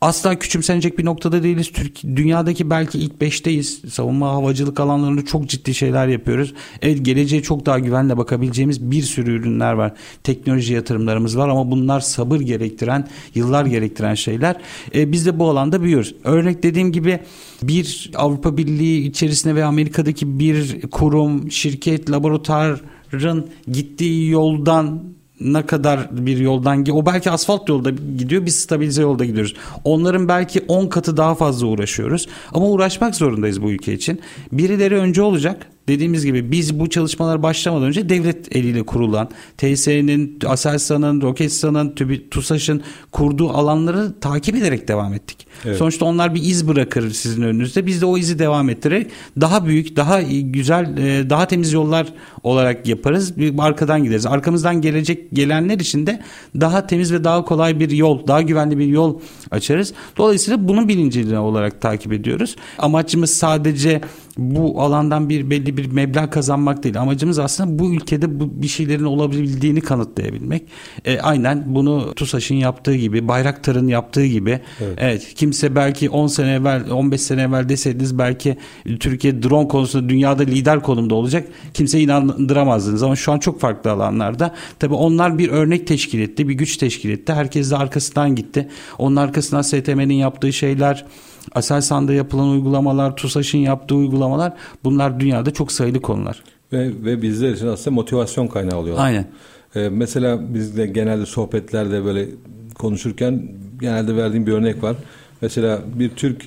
[0.02, 1.72] Asla küçümsenecek bir noktada değiliz.
[1.72, 3.82] Türk dünyadaki belki ilk beşteyiz.
[3.90, 6.54] Savunma havacılık alanlarında çok ciddi şeyler yapıyoruz.
[6.82, 9.94] Evet geleceğe çok daha güvenle bakabileceğimiz bir sürü ürünler var.
[10.24, 14.56] Teknoloji yatırımlarımız var ama bunlar sabır gerektiren, yıllar gerektiren şeyler.
[14.96, 16.16] E, biz de bu alanda büyüyoruz.
[16.24, 17.20] Örnek dediğim gibi
[17.64, 26.38] bir Avrupa Birliği içerisinde veya Amerika'daki bir kurum, şirket, laboratuvarın gittiği yoldan ne kadar bir
[26.38, 29.56] yoldan o belki asfalt yolda gidiyor biz stabilize yolda gidiyoruz.
[29.84, 34.22] Onların belki 10 katı daha fazla uğraşıyoruz ama uğraşmak zorundayız bu ülke için.
[34.52, 41.22] Birileri önce olacak dediğimiz gibi biz bu çalışmalar başlamadan önce devlet eliyle kurulan TSE'nin, Aselsan'ın,
[41.22, 41.96] Roketsan'ın,
[42.32, 45.48] TUSAŞ'ın kurduğu alanları takip ederek devam ettik.
[45.66, 45.78] Evet.
[45.78, 47.86] Sonuçta onlar bir iz bırakır sizin önünüzde.
[47.86, 52.08] Biz de o izi devam ettirerek daha büyük, daha güzel, e, daha temiz yollar
[52.44, 53.38] olarak yaparız.
[53.38, 54.26] Bir arkadan gideriz.
[54.26, 56.22] Arkamızdan gelecek gelenler için de
[56.60, 59.20] daha temiz ve daha kolay bir yol, daha güvenli bir yol
[59.52, 59.94] açarız.
[60.18, 62.56] Dolayısıyla bunun bilincini olarak takip ediyoruz.
[62.80, 64.02] Amacımız sadece
[64.38, 67.02] bu alandan bir belli bir meblağ kazanmak değil.
[67.02, 70.64] Amacımız aslında bu ülkede bu bir şeylerin olabildiğini kanıtlayabilmek.
[71.06, 74.60] E, aynen bunu TUSAŞ'ın yaptığı gibi, Bayraktar'ın yaptığı gibi.
[74.82, 74.98] Evet.
[74.98, 75.34] evet.
[75.36, 78.58] Kimse belki 10 sene evvel, 15 sene evvel deseydiniz belki
[79.00, 81.48] Türkiye drone konusunda dünyada lider konumda olacak.
[81.74, 84.56] Kimse inandıramazdınız ama şu an çok farklı alanlarda.
[84.80, 87.34] Tabii onlar bir örnek teşkil etti, bir güç teşkil etti.
[87.34, 88.70] Herkes de arkasından gitti.
[88.98, 91.06] Onun arkasından STM'nin yaptığı şeyler,
[91.56, 94.54] Aselsan'da yapılan uygulamalar, TUSAŞ'ın yaptığı uygulamalar
[94.84, 96.44] bunlar dünyada çok sayılı konular.
[96.74, 98.98] Ve, ve bizler için aslında motivasyon kaynağı oluyor.
[99.00, 99.28] Aynen.
[99.76, 102.28] Ee, mesela biz de genelde sohbetlerde böyle
[102.76, 103.48] konuşurken
[103.82, 104.96] genelde verdiğim bir örnek var.
[105.42, 106.46] Mesela bir Türk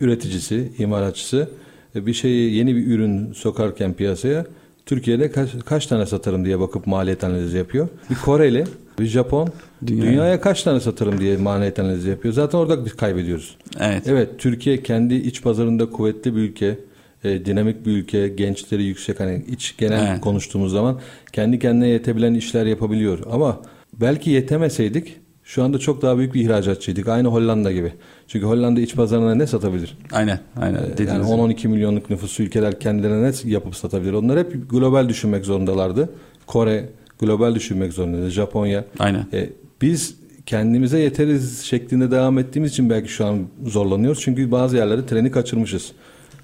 [0.00, 1.48] üreticisi, imalatçısı
[1.94, 4.46] e, bir şeyi yeni bir ürün sokarken piyasaya
[4.90, 7.88] Türkiye'de kaç, kaç tane satarım diye bakıp maliyet analizi yapıyor.
[8.10, 8.64] Bir Koreli,
[8.98, 9.48] bir Japon
[9.86, 12.34] dünyaya, dünyaya kaç tane satarım diye maliyet analizi yapıyor.
[12.34, 13.56] Zaten orada biz kaybediyoruz.
[13.80, 14.02] Evet.
[14.06, 16.78] Evet Türkiye kendi iç pazarında kuvvetli bir ülke.
[17.24, 20.20] E, dinamik bir ülke, gençleri yüksek hani iç genel evet.
[20.20, 21.00] konuştuğumuz zaman
[21.32, 23.18] kendi kendine yetebilen işler yapabiliyor.
[23.32, 23.60] Ama
[24.00, 25.16] belki yetemeseydik
[25.50, 27.08] şu anda çok daha büyük bir ihracatçıydık.
[27.08, 27.92] Aynı Hollanda gibi.
[28.28, 29.98] Çünkü Hollanda iç pazarına ne satabilir?
[30.12, 30.40] Aynen.
[30.60, 30.78] aynen.
[30.98, 34.12] Ee, yani 10-12 milyonluk nüfusu ülkeler kendilerine ne yapıp satabilir?
[34.12, 36.10] Onlar hep global düşünmek zorundalardı.
[36.46, 38.30] Kore global düşünmek zorundaydı.
[38.30, 38.84] Japonya.
[38.98, 39.26] Aynen.
[39.32, 39.48] E,
[39.82, 40.14] biz
[40.46, 44.20] kendimize yeteriz şeklinde devam ettiğimiz için belki şu an zorlanıyoruz.
[44.20, 45.92] Çünkü bazı yerlerde treni kaçırmışız.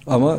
[0.07, 0.39] Ama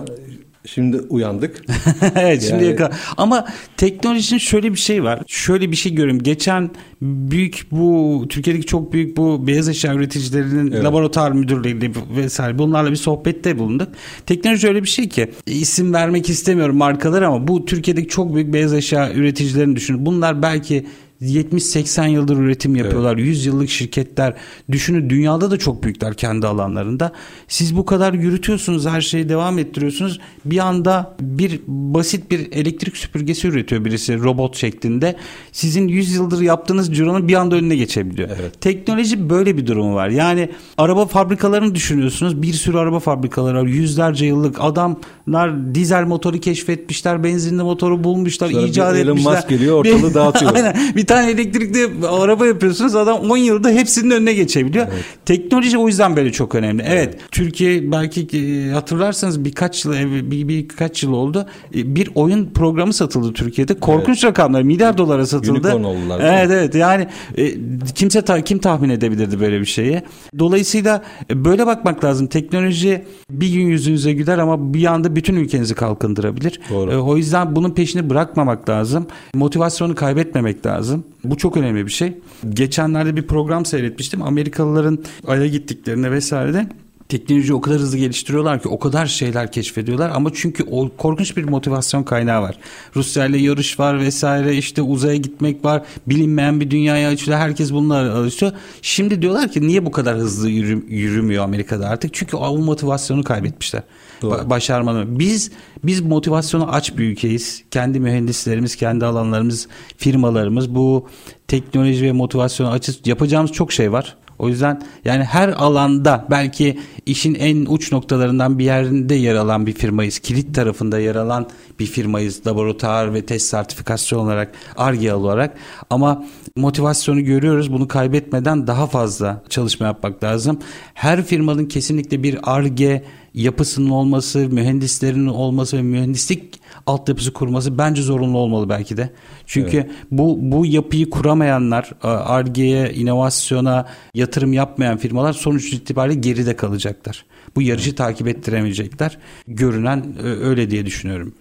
[0.67, 1.65] Şimdi uyandık.
[2.15, 2.65] evet şimdi yani...
[2.65, 2.91] yakala.
[3.17, 5.19] Ama teknolojinin şöyle bir şey var.
[5.27, 6.23] Şöyle bir şey görüyorum.
[6.23, 6.69] Geçen
[7.01, 10.83] büyük bu Türkiye'deki çok büyük bu beyaz eşya üreticilerinin evet.
[10.83, 13.89] laboratuvar müdürleriyle vesaire bunlarla bir sohbette bulunduk.
[14.25, 18.73] Teknoloji öyle bir şey ki isim vermek istemiyorum markalar ama bu Türkiye'deki çok büyük beyaz
[18.73, 20.05] eşya üreticilerini düşünün.
[20.05, 20.85] Bunlar belki
[21.21, 23.15] 70-80 yıldır üretim yapıyorlar.
[23.15, 23.27] Evet.
[23.27, 24.33] 100 yıllık şirketler.
[24.71, 27.11] Düşünün dünyada da çok büyükler kendi alanlarında.
[27.47, 30.19] Siz bu kadar yürütüyorsunuz, her şeyi devam ettiriyorsunuz.
[30.45, 35.15] Bir anda bir basit bir elektrik süpürgesi üretiyor birisi robot şeklinde.
[35.51, 38.29] Sizin 100 yıldır yaptığınız cironun bir anda önüne geçebiliyor.
[38.39, 38.61] Evet.
[38.61, 40.09] Teknoloji böyle bir durumu var.
[40.09, 42.41] Yani araba fabrikalarını düşünüyorsunuz.
[42.41, 43.65] Bir sürü araba fabrikaları var.
[43.67, 49.31] Yüzlerce yıllık adamlar dizel motoru keşfetmişler, benzinli motoru bulmuşlar, Sonra icat Elon etmişler.
[49.31, 50.55] Elon Musk geliyor ortalığı dağıtıyor.
[50.55, 50.75] Aynen.
[50.95, 54.87] Bir tane elektrikli araba yapıyorsunuz adam 10 yılda hepsinin önüne geçebiliyor.
[54.93, 55.05] Evet.
[55.25, 56.83] Teknoloji o yüzden böyle çok önemli.
[56.87, 59.93] Evet, evet Türkiye belki e, hatırlarsanız birkaç yıl
[60.31, 61.47] bir, birkaç yıl oldu.
[61.75, 63.73] E, bir oyun programı satıldı Türkiye'de.
[63.73, 64.31] Korkunç evet.
[64.31, 65.67] rakamlar milyar dolara satıldı.
[65.67, 66.19] Unicorn oldular.
[66.19, 67.53] Evet evet yani e,
[67.95, 70.01] kimse ta, kim tahmin edebilirdi böyle bir şeyi.
[70.39, 72.27] Dolayısıyla böyle bakmak lazım.
[72.27, 76.59] Teknoloji bir gün yüzünüze güler ama bir anda bütün ülkenizi kalkındırabilir.
[76.69, 77.01] Doğru.
[77.03, 79.07] O yüzden bunun peşini bırakmamak lazım.
[79.35, 81.13] Motivasyonu kaybetmemek lazım lazım.
[81.23, 82.17] Bu çok önemli bir şey.
[82.49, 84.21] Geçenlerde bir program seyretmiştim.
[84.21, 86.67] Amerikalıların Ay'a gittiklerine vesaire
[87.09, 91.43] teknoloji o kadar hızlı geliştiriyorlar ki o kadar şeyler keşfediyorlar ama çünkü o korkunç bir
[91.43, 92.57] motivasyon kaynağı var.
[92.95, 98.05] Rusya ile yarış var vesaire işte uzaya gitmek var bilinmeyen bir dünyaya açılıyor herkes bunlar
[98.05, 98.51] alışıyor.
[98.81, 103.83] Şimdi diyorlar ki niye bu kadar hızlı yürü, yürümüyor Amerika'da artık çünkü o motivasyonu kaybetmişler.
[104.21, 105.19] Ba- başarmanı.
[105.19, 105.51] Biz
[105.83, 107.63] biz motivasyonu aç bir ülkeyiz.
[107.71, 109.67] Kendi mühendislerimiz, kendi alanlarımız,
[109.97, 111.07] firmalarımız bu
[111.47, 114.17] teknoloji ve motivasyonu açı yapacağımız çok şey var.
[114.39, 119.73] O yüzden yani her alanda belki işin en uç noktalarından bir yerinde yer alan bir
[119.73, 120.19] firmayız.
[120.19, 122.47] Kilit tarafında yer alan bir firmayız.
[122.47, 125.57] Laboratuvar ve test sertifikasyon olarak, ARGE olarak.
[125.89, 127.73] Ama motivasyonu görüyoruz.
[127.73, 130.59] Bunu kaybetmeden daha fazla çalışma yapmak lazım.
[130.93, 138.37] Her firmanın kesinlikle bir ARGE yapısının olması, mühendislerinin olması ve mühendislik altyapısı kurması bence zorunlu
[138.37, 139.09] olmalı belki de.
[139.45, 139.91] Çünkü evet.
[140.11, 147.25] bu bu yapıyı kuramayanlar, Arge'ye, inovasyona yatırım yapmayan firmalar sonuç itibariyle geride kalacaklar.
[147.55, 147.97] Bu yarışı evet.
[147.97, 149.17] takip ettiremeyecekler.
[149.47, 151.33] Görünen öyle diye düşünüyorum.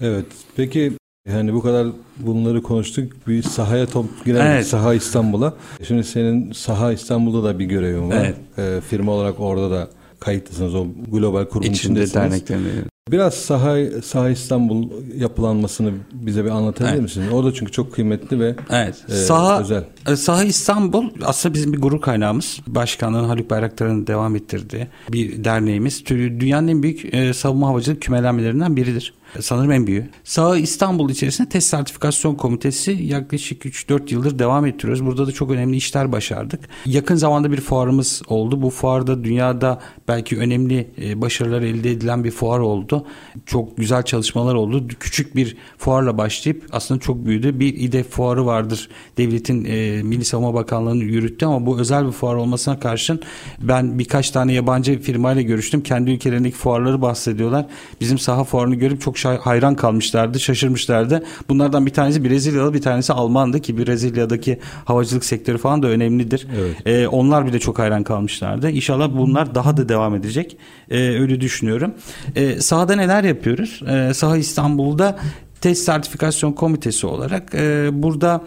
[0.00, 0.26] Evet.
[0.56, 0.92] Peki
[1.28, 3.12] yani bu kadar bunları konuştuk.
[3.28, 4.46] Bir sahaya top girelim.
[4.46, 4.66] Evet.
[4.66, 5.54] Saha İstanbul'a.
[5.88, 8.16] Şimdi senin Saha İstanbul'da da bir görevin var.
[8.24, 8.36] Evet.
[8.58, 9.88] Ee, firma olarak orada da
[10.22, 10.74] kayıtlısınız.
[10.74, 12.84] O global kurumun İçinde içindesiniz.
[13.10, 17.02] Biraz saha, saha İstanbul yapılanmasını bize bir anlatabilir evet.
[17.02, 17.30] misin?
[17.32, 19.04] O da çünkü çok kıymetli ve evet.
[19.08, 19.84] e, saha, özel.
[20.08, 22.60] E, saha İstanbul aslında bizim bir gurur kaynağımız.
[22.66, 26.06] Başkanlığın Haluk Bayraktar'ın devam ettirdiği bir derneğimiz.
[26.06, 29.14] Dünyanın en büyük e, savunma havacılık kümelenmelerinden biridir.
[29.40, 30.10] Sanırım en büyüğü.
[30.24, 35.06] Saha İstanbul içerisinde test sertifikasyon komitesi yaklaşık 3-4 yıldır devam ettiriyoruz.
[35.06, 36.60] Burada da çok önemli işler başardık.
[36.86, 38.62] Yakın zamanda bir fuarımız oldu.
[38.62, 43.06] Bu fuarda dünyada belki önemli e, başarılar elde edilen bir fuar oldu.
[43.46, 44.88] Çok güzel çalışmalar oldu.
[45.00, 47.60] Küçük bir fuarla başlayıp aslında çok büyüdü.
[47.60, 48.88] Bir İDE fuarı vardır.
[49.16, 53.20] Devletin e, Milli Savunma Bakanlığı'nın yürüttü ama bu özel bir fuar olmasına karşın
[53.60, 55.82] ben birkaç tane yabancı firmayla görüştüm.
[55.82, 57.66] Kendi ülkelerindeki fuarları bahsediyorlar.
[58.00, 61.24] Bizim saha fuarını görüp çok hayran kalmışlardı, şaşırmışlardı.
[61.48, 66.46] Bunlardan bir tanesi Brezilyalı, bir tanesi Almandı ki Brezilya'daki havacılık sektörü falan da önemlidir.
[66.58, 66.76] Evet.
[66.86, 68.70] Ee, onlar bile çok hayran kalmışlardı.
[68.70, 70.56] İnşallah bunlar daha da devam edecek.
[70.90, 71.94] Ee, öyle düşünüyorum.
[72.36, 73.82] Ee, sahada neler yapıyoruz?
[73.88, 75.18] Ee, Saha İstanbul'da
[75.60, 78.44] test sertifikasyon komitesi olarak e, burada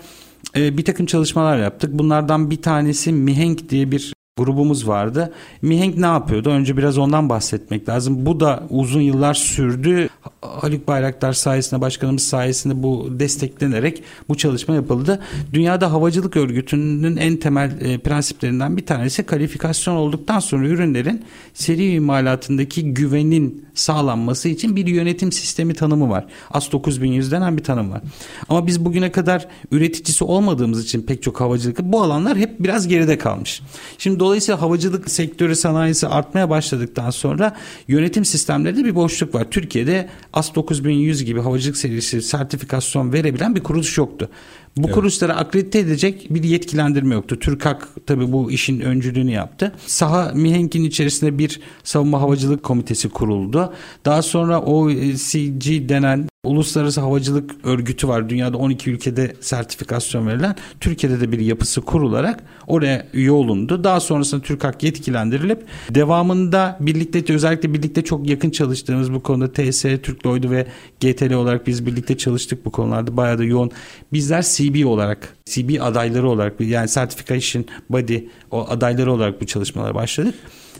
[0.55, 1.93] e, bir takım çalışmalar yaptık.
[1.93, 5.34] Bunlardan bir tanesi Mihenk diye bir grubumuz vardı.
[5.62, 6.50] Mihenk ne yapıyordu?
[6.50, 8.26] Önce biraz ondan bahsetmek lazım.
[8.26, 10.10] Bu da uzun yıllar sürdü.
[10.41, 15.19] Haluk Bayraktar sayesinde, başkanımız sayesinde bu desteklenerek bu çalışma yapıldı.
[15.54, 22.93] Dünyada Havacılık Örgütü'nün en temel e, prensiplerinden bir tanesi kalifikasyon olduktan sonra ürünlerin seri imalatındaki
[22.93, 26.26] güvenin sağlanması için bir yönetim sistemi tanımı var.
[26.52, 28.02] AS 9100 denen bir tanım var.
[28.50, 33.17] Ama biz bugüne kadar üreticisi olmadığımız için pek çok havacılık bu alanlar hep biraz geride
[33.17, 33.62] kalmış.
[33.98, 37.55] Şimdi dolayısıyla havacılık sektörü sanayisi artmaya başladıktan sonra
[37.88, 39.51] yönetim sistemlerinde bir boşluk var.
[39.51, 44.29] Türkiye'de AS 9100 gibi havacılık serisi sertifikasyon verebilen bir kuruluş yoktu.
[44.77, 44.95] Bu evet.
[44.95, 47.39] kuruluşları akredite edecek bir yetkilendirme yoktu.
[47.39, 49.71] TÜRKAK tabii bu işin öncülüğünü yaptı.
[49.85, 53.73] Saha Mihenk'in içerisinde bir savunma havacılık komitesi kuruldu.
[54.05, 58.29] Daha sonra OCG denen Uluslararası Havacılık Örgütü var.
[58.29, 60.55] Dünyada 12 ülkede sertifikasyon verilen.
[60.79, 63.84] Türkiye'de de bir yapısı kurularak oraya üye olundu.
[63.84, 70.25] Daha sonrasında TÜRKAK yetkilendirilip devamında birlikte özellikle birlikte çok yakın çalıştığımız bu konuda TS, Türk
[70.25, 70.67] Lloyd'u ve
[70.99, 73.17] GTL olarak biz birlikte çalıştık bu konularda.
[73.17, 73.71] Bayağı da yoğun.
[74.13, 78.19] Bizler CB olarak, CB adayları olarak yani Certification Body
[78.51, 80.36] o adayları olarak bu çalışmalara başladık.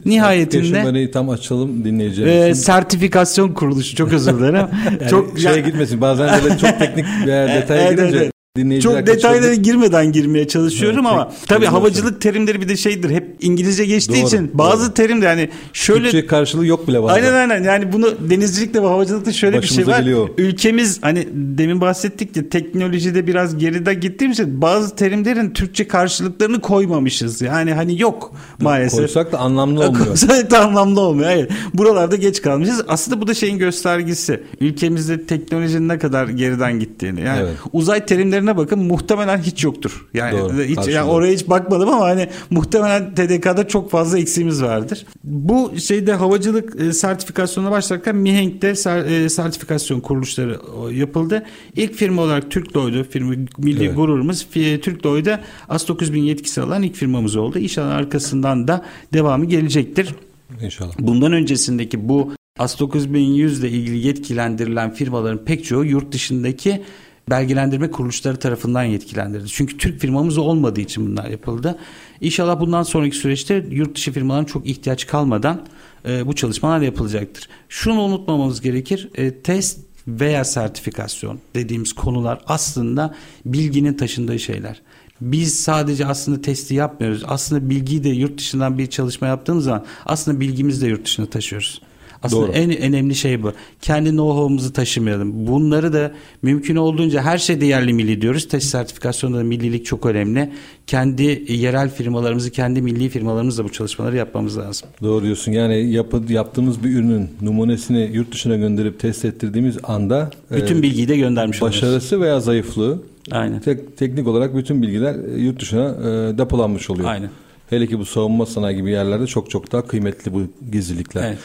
[0.06, 2.32] Nihayetinde tam açalım dinleyeceğiz.
[2.32, 4.56] E, sertifikasyon kuruluşu çok özür dilerim.
[5.02, 6.02] yani çok şeye gitmesin.
[6.02, 8.35] Bazen böyle çok teknik bir detaya evet, girince evet.
[8.56, 13.86] Çok detaylara girmeden girmeye çalışıyorum evet, ama tabii havacılık terimleri bir de şeydir hep İngilizce
[13.86, 14.94] geçtiği doğru, için bazı doğru.
[14.94, 17.16] terimler yani şöyle Türkçe karşılığı yok bile bazen.
[17.16, 20.00] Aynen aynen yani bunu denizcilikte ve havacılıkta şöyle Başımıza bir şey var.
[20.00, 20.30] Geliyor.
[20.38, 27.42] Ülkemiz hani demin bahsettik ya teknolojide biraz geride gittiğimiz için bazı terimlerin Türkçe karşılıklarını koymamışız.
[27.42, 29.00] Yani hani yok maalesef.
[29.00, 30.06] Koysak da anlamlı olmuyor.
[30.08, 31.28] Koysak da anlamlı olmuyor.
[31.28, 31.50] Hayır.
[31.74, 32.82] Buralarda geç kalmışız.
[32.88, 34.44] Aslında bu da şeyin göstergesi.
[34.62, 37.22] Ülkemizde teknolojinin ne kadar geriden gittiğini.
[37.22, 37.54] Yani evet.
[37.74, 40.08] uzay terimlerini terimlerine bakın muhtemelen hiç yoktur.
[40.14, 45.06] Yani Doğru, hiç yani oraya hiç bakmadım ama hani muhtemelen TDK'da çok fazla eksiğimiz vardır.
[45.24, 50.60] Bu şeyde havacılık e, sertifikasyonuna başlarken Mihenk'te ser, e, sertifikasyon kuruluşları
[50.92, 51.46] yapıldı.
[51.76, 53.96] İlk firma olarak Türk Lloyd'u firma milli evet.
[53.96, 54.48] gururumuz
[54.82, 57.60] Türk Lloyd'a AS 9000 yetkisi alan ilk firmamız oldu.
[57.60, 60.16] İnşallah arkasından da devamı gelecektir.
[60.62, 60.94] İnşallah.
[61.00, 66.82] Bundan öncesindeki bu AS 9100 ile ilgili yetkilendirilen firmaların pek çoğu yurt dışındaki
[67.30, 69.50] belgelendirme kuruluşları tarafından yetkilendirildi.
[69.50, 71.78] Çünkü Türk firmamız olmadığı için bunlar yapıldı.
[72.22, 75.66] İnşallah bundan sonraki süreçte yurt dışı firmaların çok ihtiyaç kalmadan
[76.08, 77.50] e, bu çalışmalar yapılacaktır.
[77.70, 79.10] Şunu unutmamamız gerekir.
[79.16, 84.82] E, test veya sertifikasyon dediğimiz konular aslında bilginin taşındığı şeyler.
[85.22, 87.24] Biz sadece aslında testi yapmıyoruz.
[87.28, 91.82] Aslında bilgiyi de yurt dışından bir çalışma yaptığımız zaman aslında bilgimizi de yurt dışına taşıyoruz.
[92.26, 92.52] Aslında Doğru.
[92.52, 93.52] en önemli şey bu.
[93.82, 95.48] Kendi know-how'umuzu taşımayalım.
[95.48, 96.12] Bunları da
[96.42, 98.48] mümkün olduğunca her şeyde yerli milli diyoruz.
[98.48, 100.52] Test sertifikasyonunda da millilik çok önemli.
[100.88, 104.90] Kendi yerel firmalarımızı, kendi milli firmalarımızla bu çalışmaları yapmamız lazım.
[105.02, 105.52] Doğru diyorsun.
[105.52, 111.08] Yani yapı, yaptığımız bir ürünün numunesini yurt dışına gönderip test ettirdiğimiz anda bütün e, bilgiyi
[111.08, 112.04] de göndermiş başarısı oluyoruz.
[112.04, 113.60] Başarısı veya zayıflığı Aynen.
[113.60, 117.10] Tek, teknik olarak bütün bilgiler e, yurt dışına e, depolanmış oluyor.
[117.10, 117.30] Aynen.
[117.70, 121.24] Hele ki bu savunma sanayi gibi yerlerde çok çok daha kıymetli bu gizlilikler.
[121.28, 121.38] Evet.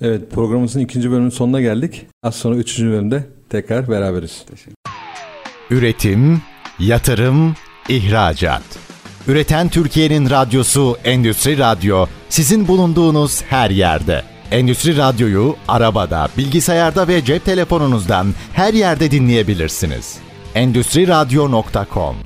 [0.00, 2.06] Evet programımızın ikinci bölümünün sonuna geldik.
[2.22, 4.44] Az sonra üçüncü bölümde tekrar beraberiz.
[5.70, 6.42] Üretim,
[6.78, 7.54] yatırım,
[7.88, 8.62] ihracat.
[9.28, 14.22] Üreten Türkiye'nin radyosu Endüstri Radyo sizin bulunduğunuz her yerde.
[14.50, 20.18] Endüstri Radyo'yu arabada, bilgisayarda ve cep telefonunuzdan her yerde dinleyebilirsiniz.
[20.54, 22.16] Endüstri Radyo.com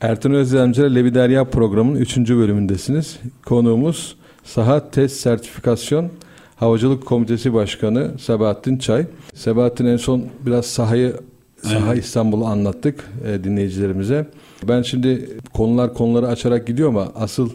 [0.00, 2.16] Ertan Özdemci ile Levi Derya programının 3.
[2.16, 3.18] bölümündesiniz.
[3.46, 6.10] Konuğumuz Saha Test Sertifikasyon
[6.56, 9.06] Havacılık Komitesi Başkanı Sebahattin Çay.
[9.34, 11.16] Sebahattin en son biraz sahayı
[11.62, 12.04] Saha evet.
[12.04, 14.26] İstanbul'u anlattık e, dinleyicilerimize.
[14.68, 17.50] Ben şimdi konular konuları açarak gidiyor ama asıl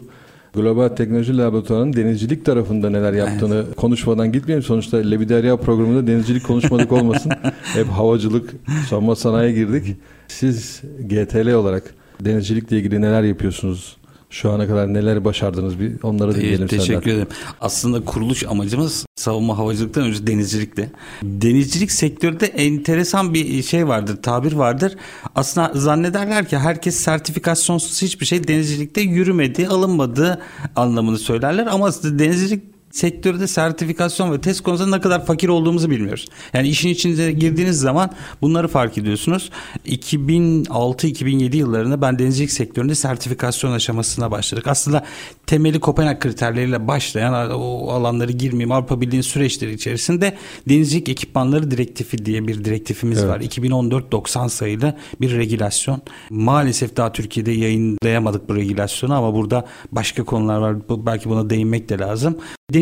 [0.54, 3.76] Global Teknoloji Laboratuvarı'nın denizcilik tarafında neler yaptığını evet.
[3.76, 4.62] konuşmadan gitmeyelim.
[4.62, 7.32] Sonuçta Lebiderya programında denizcilik konuşmadık olmasın.
[7.62, 8.50] Hep havacılık,
[8.88, 9.96] savunma sanayiye girdik.
[10.28, 13.96] Siz GTL olarak denizcilikle ilgili neler yapıyorsunuz?
[14.36, 17.10] Şu ana kadar neler başardınız bir onları dinleyelim Teşekkür senden.
[17.10, 17.28] ederim.
[17.60, 20.90] Aslında kuruluş amacımız savunma havacılıktan önce denizcilikti.
[21.22, 24.96] Denizcilik sektöründe enteresan bir şey vardır, tabir vardır.
[25.34, 30.42] Aslında zannederler ki herkes sertifikasyonsuz hiçbir şey denizcilikte yürümedi, alınmadı
[30.76, 31.66] anlamını söylerler.
[31.66, 36.26] Ama denizcilik sektörde sertifikasyon ve test konusunda ne kadar fakir olduğumuzu bilmiyoruz.
[36.52, 38.10] Yani işin içine girdiğiniz zaman
[38.42, 39.50] bunları fark ediyorsunuz.
[39.86, 44.66] 2006-2007 yıllarında ben denizcilik sektöründe sertifikasyon aşamasına başladık.
[44.66, 45.04] Aslında
[45.46, 50.36] temeli Kopenhag kriterleriyle başlayan o alanları girmeyeyim Avrupa Birliği'nin süreçleri içerisinde
[50.68, 53.30] denizcilik ekipmanları direktifi diye bir direktifimiz evet.
[53.30, 53.40] var.
[53.40, 56.02] 2014-90 sayılı bir regülasyon.
[56.30, 60.76] Maalesef daha Türkiye'de yayınlayamadık bu regülasyonu ama burada başka konular var.
[60.88, 62.36] Belki buna değinmek de lazım.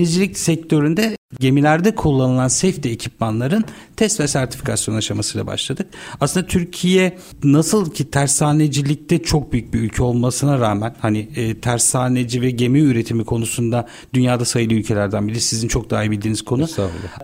[0.05, 3.64] Denizcilik sektöründe gemilerde kullanılan safety ekipmanların
[3.96, 5.87] test ve sertifikasyon aşamasıyla başladık.
[6.20, 12.50] Aslında Türkiye nasıl ki tersanecilikte çok büyük bir ülke olmasına rağmen hani e, tersaneci ve
[12.50, 16.66] gemi üretimi konusunda dünyada sayılı ülkelerden biri sizin çok daha iyi bildiğiniz konu.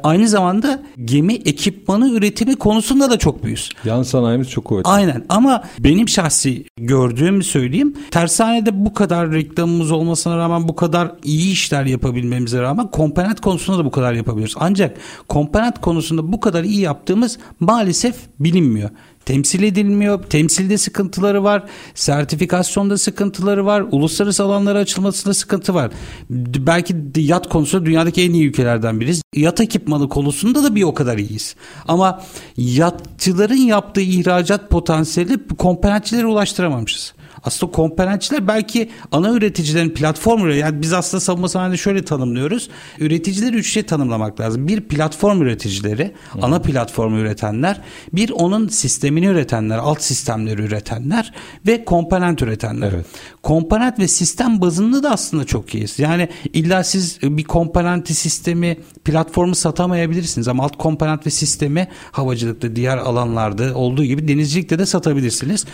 [0.03, 3.69] Aynı zamanda gemi ekipmanı üretimi konusunda da çok büyüğüz.
[3.85, 4.91] Yan sanayimiz çok kuvvetli.
[4.91, 7.95] Aynen ama benim şahsi gördüğümü söyleyeyim.
[8.11, 13.85] Tersanede bu kadar reklamımız olmasına rağmen bu kadar iyi işler yapabilmemize rağmen komponent konusunda da
[13.85, 14.55] bu kadar yapabiliyoruz.
[14.59, 14.97] Ancak
[15.29, 18.91] komponent konusunda bu kadar iyi yaptığımız maalesef bilinmiyor
[19.31, 20.23] temsil edilmiyor.
[20.23, 21.63] Temsilde sıkıntıları var.
[21.95, 23.85] Sertifikasyonda sıkıntıları var.
[23.91, 25.91] Uluslararası alanlara açılmasında sıkıntı var.
[26.31, 29.23] Belki yat konusunda dünyadaki en iyi ülkelerden biriz.
[29.37, 31.57] Yat ekipmanı konusunda da bir o kadar iyiyiz.
[31.89, 32.23] Ama
[32.57, 37.15] yatçıların yaptığı ihracat potansiyeli komponentçilere ulaştıramamışız.
[37.45, 42.71] Aslında komponentçiler belki ana üreticilerin platform yani biz aslında savunma sanayide şöyle tanımlıyoruz.
[42.99, 44.69] Üreticileri üç şey tanımlamak lazım.
[44.69, 46.45] Bir platform üreticileri, hmm.
[46.45, 47.81] ana platformu üretenler,
[48.13, 51.33] bir onun sistemini üretenler, alt sistemleri üretenler
[51.67, 52.93] ve komponent üretenler.
[52.93, 53.07] Evet.
[53.43, 55.99] Komponent ve sistem bazında da aslında çok iyiyiz.
[55.99, 62.99] Yani illa siz bir komponenti sistemi platformu satamayabilirsiniz ama alt komponent ve sistemi havacılıkta diğer
[62.99, 65.65] alanlarda olduğu gibi denizcilikte de satabilirsiniz.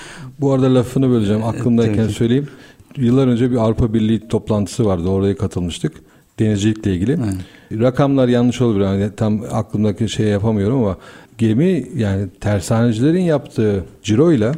[0.41, 2.49] Bu arada lafını böleceğim aklımdayken evet, söyleyeyim.
[2.97, 5.09] Yıllar önce bir Avrupa Birliği toplantısı vardı.
[5.09, 5.93] Oraya katılmıştık.
[6.39, 7.13] Denizcilikle ilgili.
[7.13, 7.83] Evet.
[7.83, 8.85] Rakamlar yanlış olabilir.
[8.85, 10.97] Yani tam aklımdaki şey yapamıyorum ama
[11.39, 14.53] gemi yani tersanecilerin yaptığı ciro ile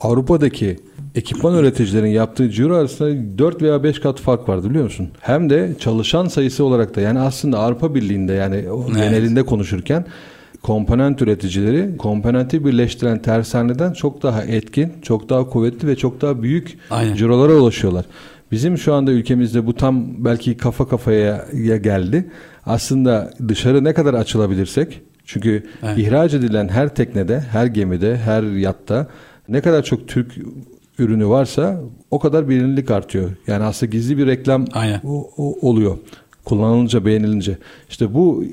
[0.00, 0.76] Avrupa'daki
[1.18, 5.08] ekipman üreticilerin yaptığı ciro arasında 4 veya 5 kat fark vardı biliyor musun?
[5.20, 8.94] Hem de çalışan sayısı olarak da yani aslında Avrupa Birliği'nde yani evet.
[8.94, 10.06] genelinde konuşurken
[10.62, 16.78] komponent üreticileri komponenti birleştiren tersaneden çok daha etkin, çok daha kuvvetli ve çok daha büyük
[16.90, 17.14] Aynen.
[17.14, 18.04] cirolara ulaşıyorlar.
[18.52, 21.46] Bizim şu anda ülkemizde bu tam belki kafa kafaya
[21.82, 22.30] geldi.
[22.66, 25.98] Aslında dışarı ne kadar açılabilirsek çünkü evet.
[25.98, 29.06] ihraç edilen her teknede, her gemide, her yatta
[29.48, 30.32] ne kadar çok Türk
[30.98, 31.80] ürünü varsa
[32.10, 33.30] o kadar bilinirlik artıyor.
[33.46, 35.00] Yani aslında gizli bir reklam Aynen.
[35.04, 35.98] O, o, oluyor.
[36.44, 37.58] Kullanılınca, beğenilince.
[37.90, 38.44] İşte bu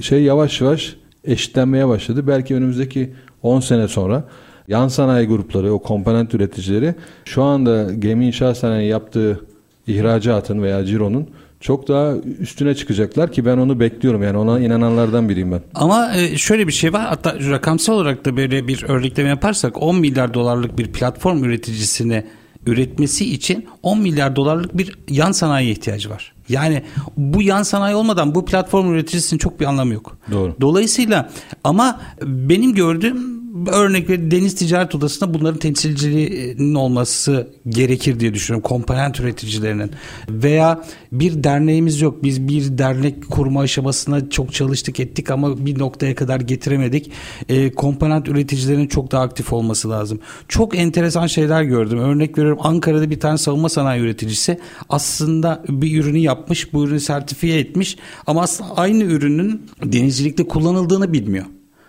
[0.00, 2.26] şey yavaş yavaş eşitlenmeye başladı.
[2.26, 4.24] Belki önümüzdeki 10 sene sonra
[4.68, 9.40] yan sanayi grupları, o komponent üreticileri şu anda gemi inşaat sanayi yaptığı
[9.86, 11.28] ihracatın veya cironun
[11.64, 14.22] çok daha üstüne çıkacaklar ki ben onu bekliyorum.
[14.22, 15.62] Yani ona inananlardan biriyim ben.
[15.74, 17.06] Ama e, şöyle bir şey var.
[17.06, 22.26] Hatta rakamsal olarak da böyle bir örnekleme yaparsak 10 milyar dolarlık bir platform üreticisine
[22.66, 26.32] üretmesi için 10 milyar dolarlık bir yan sanayi ihtiyacı var.
[26.48, 26.82] Yani
[27.16, 30.18] bu yan sanayi olmadan bu platform üreticisinin çok bir anlamı yok.
[30.32, 30.56] Doğru.
[30.60, 31.30] Dolayısıyla
[31.64, 33.33] ama benim gördüğüm
[33.66, 38.68] örnek ve deniz ticaret odasında bunların temsilciliğinin olması gerekir diye düşünüyorum.
[38.68, 39.90] Komponent üreticilerinin
[40.28, 42.22] veya bir derneğimiz yok.
[42.22, 47.10] Biz bir dernek kurma aşamasına çok çalıştık ettik ama bir noktaya kadar getiremedik.
[47.48, 50.20] E, komponent üreticilerinin çok daha aktif olması lazım.
[50.48, 51.98] Çok enteresan şeyler gördüm.
[51.98, 57.58] Örnek veriyorum Ankara'da bir tane savunma sanayi üreticisi aslında bir ürünü yapmış, bu ürünü sertifiye
[57.58, 61.44] etmiş ama aslında aynı ürünün denizcilikte kullanıldığını bilmiyor.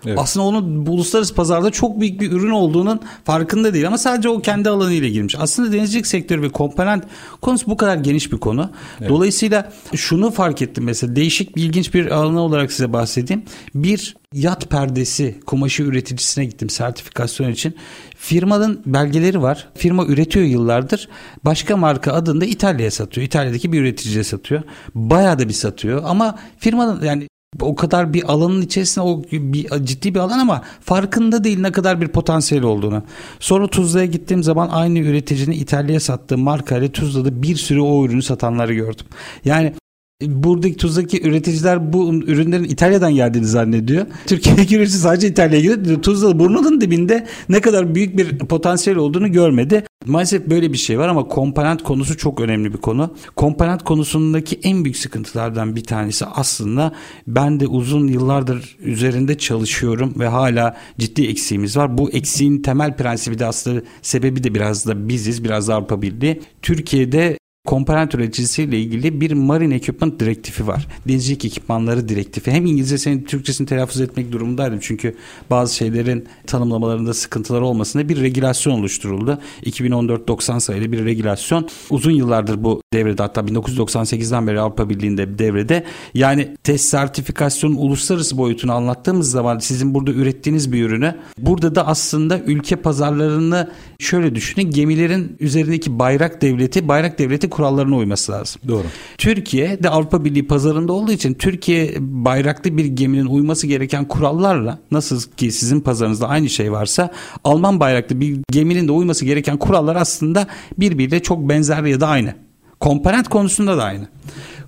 [0.05, 0.19] Evet.
[0.21, 4.69] Aslında onun uluslararası pazarda çok büyük bir ürün olduğunun farkında değil ama sadece o kendi
[4.69, 5.35] alanıyla girmiş.
[5.39, 7.03] Aslında denizcilik sektörü ve komponent
[7.41, 8.69] konusu bu kadar geniş bir konu.
[8.99, 9.09] Evet.
[9.09, 13.43] Dolayısıyla şunu fark ettim mesela değişik bir ilginç bir alan olarak size bahsedeyim.
[13.75, 17.75] Bir yat perdesi kumaşı üreticisine gittim sertifikasyon için.
[18.17, 19.67] Firmanın belgeleri var.
[19.75, 21.09] Firma üretiyor yıllardır.
[21.45, 23.27] Başka marka adında İtalya'ya satıyor.
[23.27, 24.61] İtalya'daki bir üreticiye satıyor.
[24.95, 27.27] Bayağı da bir satıyor ama firmanın yani
[27.61, 32.01] o kadar bir alanın içerisinde o bir ciddi bir alan ama farkında değil ne kadar
[32.01, 33.03] bir potansiyel olduğunu.
[33.39, 38.73] Sonra Tuzla'ya gittiğim zaman aynı üreticinin İtalya'ya sattığı markayla Tuzla'da bir sürü o ürünü satanları
[38.73, 39.05] gördüm.
[39.45, 39.73] Yani
[40.21, 44.05] buradaki Tuzla'daki üreticiler bu ürünlerin İtalya'dan geldiğini zannediyor.
[44.27, 46.01] Türkiye'deki üretici sadece İtalya'ya gidiyor.
[46.01, 49.83] Tuzla burnunun dibinde ne kadar büyük bir potansiyel olduğunu görmedi.
[50.05, 53.13] Maalesef böyle bir şey var ama komponent konusu çok önemli bir konu.
[53.35, 56.93] Komponent konusundaki en büyük sıkıntılardan bir tanesi aslında
[57.27, 61.97] ben de uzun yıllardır üzerinde çalışıyorum ve hala ciddi eksiğimiz var.
[61.97, 66.41] Bu eksiğin temel prensibi de aslında sebebi de biraz da biziz, biraz da Avrupa Birliği.
[66.61, 70.87] Türkiye'de komponent üreticisiyle ilgili bir Marine Equipment direktifi var.
[71.07, 72.51] Denizcilik ekipmanları direktifi.
[72.51, 74.79] Hem İngilizce senin Türkçesini telaffuz etmek durumundaydım.
[74.81, 75.15] Çünkü
[75.49, 79.39] bazı şeylerin tanımlamalarında sıkıntılar olmasında bir regülasyon oluşturuldu.
[79.63, 81.69] 2014-90 sayılı bir regülasyon.
[81.89, 85.83] Uzun yıllardır bu devrede hatta 1998'den beri Avrupa Birliği'nde devrede.
[86.13, 92.39] Yani test sertifikasyonun uluslararası boyutunu anlattığımız zaman sizin burada ürettiğiniz bir ürünü burada da aslında
[92.39, 94.71] ülke pazarlarını şöyle düşünün.
[94.71, 98.61] Gemilerin üzerindeki bayrak devleti, bayrak devleti kurallarına uyması lazım.
[98.67, 98.83] Doğru.
[99.17, 105.21] Türkiye de Avrupa Birliği pazarında olduğu için Türkiye bayraklı bir geminin uyması gereken kurallarla nasıl
[105.21, 107.11] ki sizin pazarınızda aynı şey varsa
[107.43, 110.47] Alman bayraklı bir geminin de uyması gereken kurallar aslında
[110.77, 112.35] birbiriyle çok benzer ya da aynı.
[112.79, 114.07] Komponent konusunda da aynı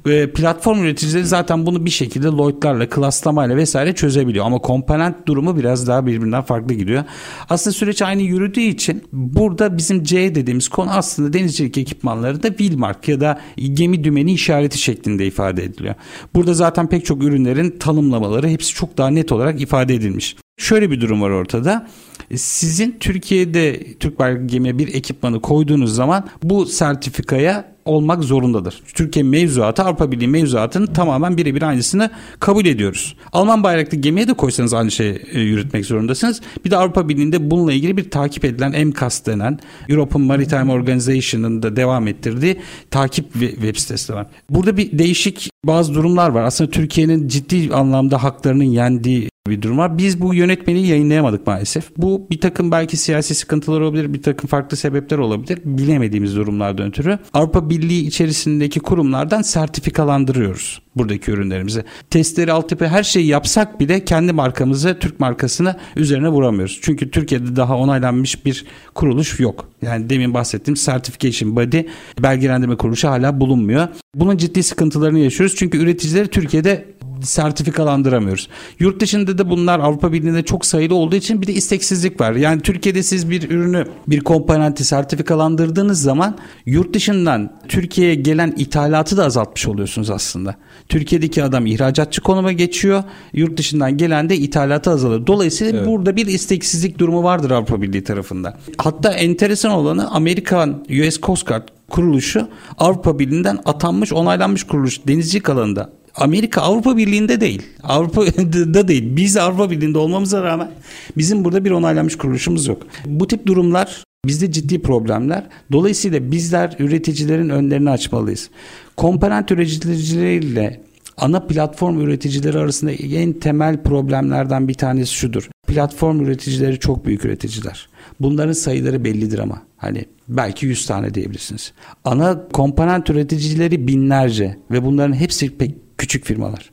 [0.10, 4.46] e, platform üreticileri zaten bunu bir şekilde Lloyd'larla, klaslamayla vesaire çözebiliyor.
[4.46, 7.04] Ama komponent durumu biraz daha birbirinden farklı gidiyor.
[7.50, 13.08] Aslında süreç aynı yürüdüğü için burada bizim C dediğimiz konu aslında denizcilik ekipmanları da Wilmark
[13.08, 15.96] ya da gemi dümeni işareti şeklinde ifade ediliyor.
[16.36, 20.36] Burada zaten pek çok ürünlerin tanımlamaları hepsi çok daha net olarak ifade edilmiş.
[20.58, 21.88] Şöyle bir durum var ortada.
[22.36, 28.82] Sizin Türkiye'de Türk bayraklı gemiye bir ekipmanı koyduğunuz zaman bu sertifikaya olmak zorundadır.
[28.94, 32.10] Türkiye mevzuatı Avrupa Birliği mevzuatının tamamen birebir aynısını
[32.40, 33.16] kabul ediyoruz.
[33.34, 36.42] Alman bayraklı gemiye de koysanız aynı şeyi e, yürütmek zorundasınız.
[36.66, 39.60] Bir de Avrupa Birliği'nde bununla ilgili bir takip edilen MCAS denen
[39.90, 42.58] European Maritime Organization'ın da devam ettirdiği
[42.92, 44.28] takip web sitesi var.
[44.50, 46.44] Burada bir değişik bazı durumlar var.
[46.44, 49.98] Aslında Türkiye'nin ciddi anlamda haklarının yendiği bir durum var.
[49.98, 51.98] Biz bu yönetmeliği yayınlayamadık maalesef.
[51.98, 55.60] Bu bir takım belki siyasi sıkıntılar olabilir, bir takım farklı sebepler olabilir.
[55.66, 61.84] Bilemediğimiz durumlardan ötürü Avrupa Birliği içerisindeki kurumlardan sertifikalandırıyoruz buradaki ürünlerimizi.
[62.10, 66.80] Testleri, altyapı her şeyi yapsak bile kendi markamızı, Türk markasını üzerine vuramıyoruz.
[66.82, 68.66] Çünkü Türkiye'de daha onaylanmış bir
[68.96, 69.70] kuruluş yok.
[69.82, 71.82] Yani demin bahsettiğim Certification Body
[72.20, 73.88] belgelendirme kuruluşu hala bulunmuyor.
[74.16, 75.56] Bunun ciddi sıkıntılarını yaşıyoruz.
[75.56, 78.48] Çünkü üreticileri Türkiye'de sertifikalandıramıyoruz.
[78.80, 82.32] Yurt dışında da bunlar Avrupa Birliği'nde çok sayılı olduğu için bir de isteksizlik var.
[82.32, 89.26] Yani Türkiye'de siz bir ürünü, bir komponenti sertifikalandırdığınız zaman yurt dışından Türkiye'ye gelen ithalatı da
[89.26, 90.56] azaltmış oluyorsunuz aslında.
[90.90, 93.04] Türkiye'deki adam ihracatçı konuma geçiyor.
[93.34, 95.28] Yurt dışından gelen de ithalatı azalıyor.
[95.28, 95.88] Dolayısıyla evet.
[95.88, 98.54] burada bir isteksizlik durumu vardır Avrupa Birliği tarafından.
[98.78, 102.48] Hatta enteresan olanı Amerikan US Coast Guard kuruluşu
[102.78, 107.62] Avrupa Birliği'nden atanmış, onaylanmış kuruluş denizcilik alanında Amerika Avrupa Birliği'nde değil.
[107.84, 109.16] Avrupa'da değil.
[109.16, 110.72] Biz Avrupa Birliği'nde olmamıza rağmen
[111.18, 112.82] bizim burada bir onaylanmış kuruluşumuz yok.
[113.06, 115.44] Bu tip durumlar bizde ciddi problemler.
[115.72, 118.50] Dolayısıyla bizler üreticilerin önlerini açmalıyız.
[118.98, 120.82] Komponent üreticileriyle
[121.18, 125.50] ana platform üreticileri arasında en temel problemlerden bir tanesi şudur.
[125.68, 127.90] Platform üreticileri çok büyük üreticiler.
[128.20, 131.74] Bunların sayıları bellidir ama hani belki 100 tane diyebilirsiniz.
[132.06, 136.72] Ana komponent üreticileri binlerce ve bunların hepsi pek küçük firmalar.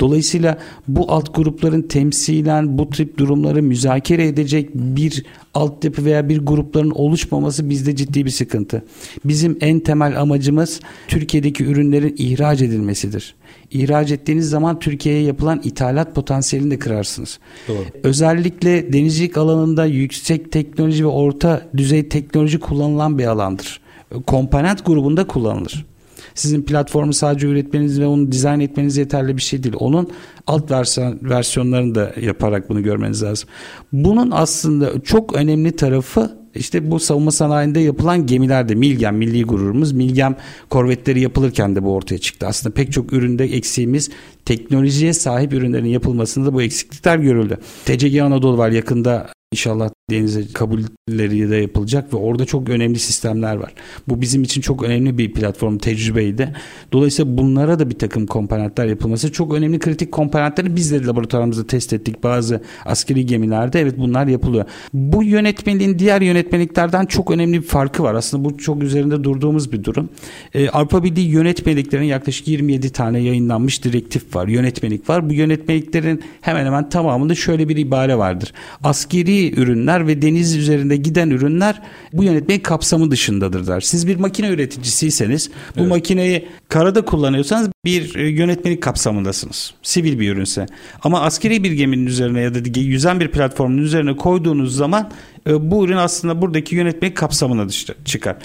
[0.00, 0.58] Dolayısıyla
[0.88, 7.70] bu alt grupların temsilen bu tip durumları müzakere edecek bir altyapı veya bir grupların oluşmaması
[7.70, 8.84] bizde ciddi bir sıkıntı.
[9.24, 13.34] Bizim en temel amacımız Türkiye'deki ürünlerin ihraç edilmesidir.
[13.70, 17.38] İhraç ettiğiniz zaman Türkiye'ye yapılan ithalat potansiyelini de kırarsınız.
[17.68, 17.84] Doğru.
[18.02, 23.80] Özellikle denizcilik alanında yüksek teknoloji ve orta düzey teknoloji kullanılan bir alandır.
[24.26, 25.86] Komponent grubunda kullanılır.
[26.34, 29.74] Sizin platformu sadece üretmeniz ve onu dizayn etmeniz yeterli bir şey değil.
[29.78, 30.10] Onun
[30.46, 33.48] alt versiyon, versiyonlarını da yaparak bunu görmeniz lazım.
[33.92, 40.36] Bunun aslında çok önemli tarafı işte bu savunma sanayinde yapılan gemilerde Milgem milli gururumuz Milgem
[40.70, 42.46] korvetleri yapılırken de bu ortaya çıktı.
[42.46, 44.10] Aslında pek çok üründe eksiğimiz
[44.44, 47.58] teknolojiye sahip ürünlerin yapılmasında bu eksiklikler görüldü.
[47.84, 53.72] TCG Anadolu var yakında İnşallah denize kabulleri de yapılacak ve orada çok önemli sistemler var.
[54.08, 56.52] Bu bizim için çok önemli bir platform tecrübeydi.
[56.92, 61.92] Dolayısıyla bunlara da bir takım komponentler yapılması çok önemli kritik komponentleri biz de laboratuvarımızda test
[61.92, 62.22] ettik.
[62.24, 64.64] Bazı askeri gemilerde evet bunlar yapılıyor.
[64.92, 68.14] Bu yönetmeliğin diğer yönetmeliklerden çok önemli bir farkı var.
[68.14, 70.08] Aslında bu çok üzerinde durduğumuz bir durum.
[70.54, 75.30] Ee, Avrupa Birliği yönetmeliklerinin yaklaşık 27 tane yayınlanmış direktif var, yönetmelik var.
[75.30, 78.52] Bu yönetmeliklerin hemen hemen tamamında şöyle bir ibare vardır.
[78.82, 81.82] Askeri ürünler ve deniz üzerinde giden ürünler
[82.12, 83.80] bu yönetmelik kapsamı dışındadırlar.
[83.80, 85.88] Siz bir makine üreticisiyseniz bu evet.
[85.88, 89.74] makineyi karada kullanıyorsanız bir e, yönetmelik kapsamındasınız.
[89.82, 90.66] Sivil bir ürünse.
[91.02, 95.10] Ama askeri bir geminin üzerine ya da yüzen bir platformun üzerine koyduğunuz zaman
[95.46, 97.66] e, bu ürün aslında buradaki yönetmelik kapsamına
[98.04, 98.36] çıkar.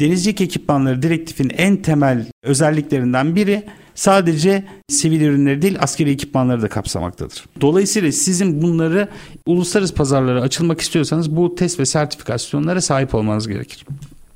[0.00, 3.62] Denizcilik ekipmanları direktifin en temel özelliklerinden biri
[3.94, 7.44] sadece sivil ürünleri değil askeri ekipmanları da kapsamaktadır.
[7.60, 9.08] Dolayısıyla sizin bunları
[9.46, 13.84] uluslararası pazarlara açılmak istiyorsanız bu test ve sertifikasyonlara sahip olmanız gerekir.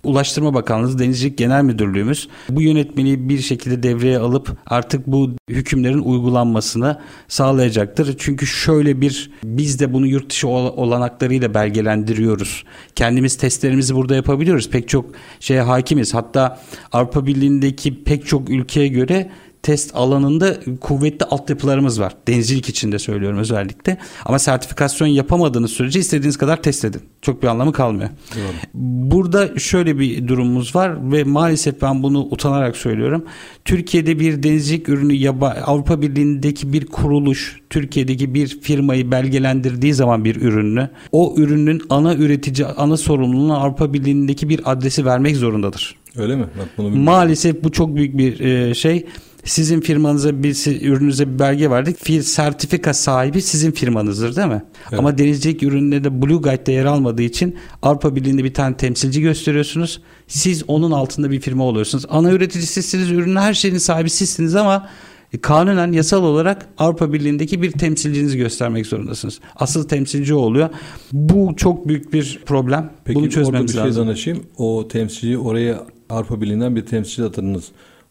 [0.05, 6.99] Ulaştırma Bakanlığı Denizcilik Genel Müdürlüğümüz bu yönetmeliği bir şekilde devreye alıp artık bu hükümlerin uygulanmasını
[7.29, 8.17] sağlayacaktır.
[8.19, 12.65] Çünkü şöyle bir biz de bunu yurt dışı olanaklarıyla belgelendiriyoruz.
[12.95, 14.71] Kendimiz testlerimizi burada yapabiliyoruz.
[14.71, 15.07] Pek çok
[15.41, 16.15] şeye hakimiz.
[16.15, 16.61] Hatta
[16.93, 19.31] Avrupa Birliği'ndeki pek çok ülkeye göre
[19.63, 22.15] test alanında kuvvetli altyapılarımız var.
[22.29, 23.99] Denizcilik için de söylüyorum özellikle.
[24.25, 27.03] Ama sertifikasyon yapamadığınız sürece istediğiniz kadar test edin.
[27.23, 28.11] Çok bir anlamı kalmıyor.
[28.35, 28.43] Doğru.
[29.11, 33.25] Burada şöyle bir durumumuz var ve maalesef ben bunu utanarak söylüyorum.
[33.65, 40.37] Türkiye'de bir denizcilik ürünü yaba, Avrupa Birliği'ndeki bir kuruluş Türkiye'deki bir firmayı belgelendirdiği zaman bir
[40.37, 45.97] ürünü o ürünün ana üretici ana sorumluluğunu Avrupa Birliği'ndeki bir adresi vermek zorundadır.
[46.17, 46.47] Öyle mi?
[46.59, 49.07] Bak bunu Maalesef bu çok büyük bir e, şey
[49.49, 52.05] sizin firmanıza bir ürününüze bir belge verdik.
[52.05, 54.63] Fir sertifika sahibi sizin firmanızdır değil mi?
[54.91, 54.99] Evet.
[54.99, 60.01] Ama denizcilik ürününde de Blue Guide'de yer almadığı için Avrupa Birliği'nde bir tane temsilci gösteriyorsunuz.
[60.27, 62.05] Siz onun altında bir firma oluyorsunuz.
[62.09, 64.89] Ana üretici sizsiniz, ürünün her şeyin sahibi sizsiniz ama
[65.43, 69.41] kanunen yasal olarak Avrupa Birliği'ndeki bir temsilcinizi göstermek zorundasınız.
[69.57, 70.69] Asıl temsilci oluyor.
[71.13, 72.93] Bu çok büyük bir problem.
[73.05, 73.81] Peki, Bunu çözmemiz lazım.
[73.81, 74.43] Orada bir şey danışayım.
[74.59, 77.65] O temsilci oraya Avrupa Birliği'nden bir temsilci atadınız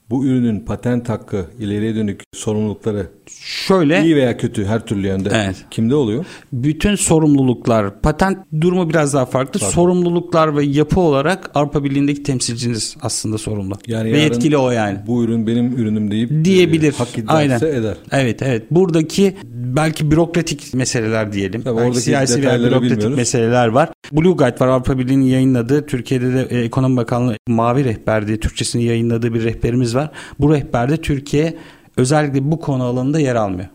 [0.09, 5.65] bu ürünün patent hakkı ileriye dönük sorumlulukları şöyle iyi veya kötü her türlü yönde evet.
[5.71, 6.25] kimde oluyor?
[6.53, 9.59] Bütün sorumluluklar patent durumu biraz daha farklı.
[9.59, 9.73] Pardon.
[9.73, 13.75] Sorumluluklar ve yapı olarak Avrupa Birliği'ndeki temsilciniz aslında sorumlu.
[13.87, 14.97] Yani ve yetkili o yani.
[15.07, 16.93] Bu ürün benim ürünüm deyip diyebilir.
[16.93, 17.57] E, hak Aynen.
[17.57, 17.97] eder.
[18.11, 18.71] Evet evet.
[18.71, 21.61] Buradaki belki bürokratik meseleler diyelim.
[21.61, 23.17] Tabii belki siyasi veya bürokratik bilmiyoruz.
[23.17, 23.89] meseleler var.
[24.11, 28.83] Blue Guide var Avrupa Birliği'nin yayınladığı Türkiye'de de e, Ekonomi Bakanlığı Mavi Rehber diye Türkçesini
[28.83, 30.11] yayınladığı bir rehberimiz var.
[30.39, 31.57] Bu rehberde Türkiye
[31.97, 33.69] özellikle bu konu alanında yer almıyor.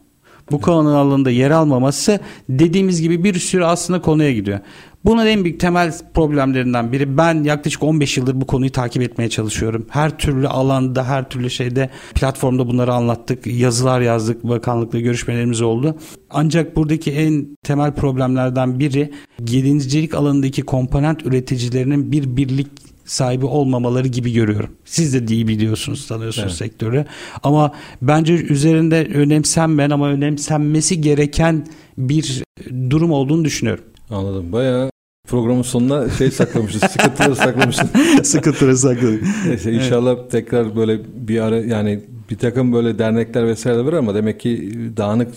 [0.51, 4.61] Bu konu alanında yer almaması dediğimiz gibi bir sürü aslında konuya gidiyor.
[5.05, 9.87] Bunun en büyük temel problemlerinden biri ben yaklaşık 15 yıldır bu konuyu takip etmeye çalışıyorum.
[9.89, 13.47] Her türlü alanda, her türlü şeyde platformda bunları anlattık.
[13.47, 15.97] Yazılar yazdık, bakanlıkla görüşmelerimiz oldu.
[16.31, 24.33] Ancak buradaki en temel problemlerden biri denizcilik alanındaki komponent üreticilerinin bir birlik sahibi olmamaları gibi
[24.33, 24.71] görüyorum.
[24.85, 26.57] Siz de iyi biliyorsunuz, tanıyorsunuz evet.
[26.57, 27.07] sektörü.
[27.43, 27.73] Ama
[28.03, 31.67] bence üzerinde önemsenmeyen ama önemsenmesi gereken
[31.99, 32.43] bir
[32.91, 33.85] durum olduğunu düşünüyorum.
[34.11, 34.53] Anladım.
[34.53, 34.91] Bayağı
[35.29, 36.83] programın sonuna şey saklamışız.
[36.83, 37.91] sıkıntıları saklamışız.
[38.23, 39.25] sıkıntıları sakladık.
[39.47, 40.31] Neyse inşallah evet.
[40.31, 42.01] tekrar böyle bir ara yani
[42.31, 45.29] bir takım böyle dernekler vesaire var ama demek ki dağınık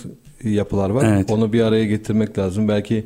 [0.44, 1.06] yapılar var.
[1.06, 1.32] Evet.
[1.32, 2.68] Onu bir araya getirmek lazım.
[2.68, 3.06] Belki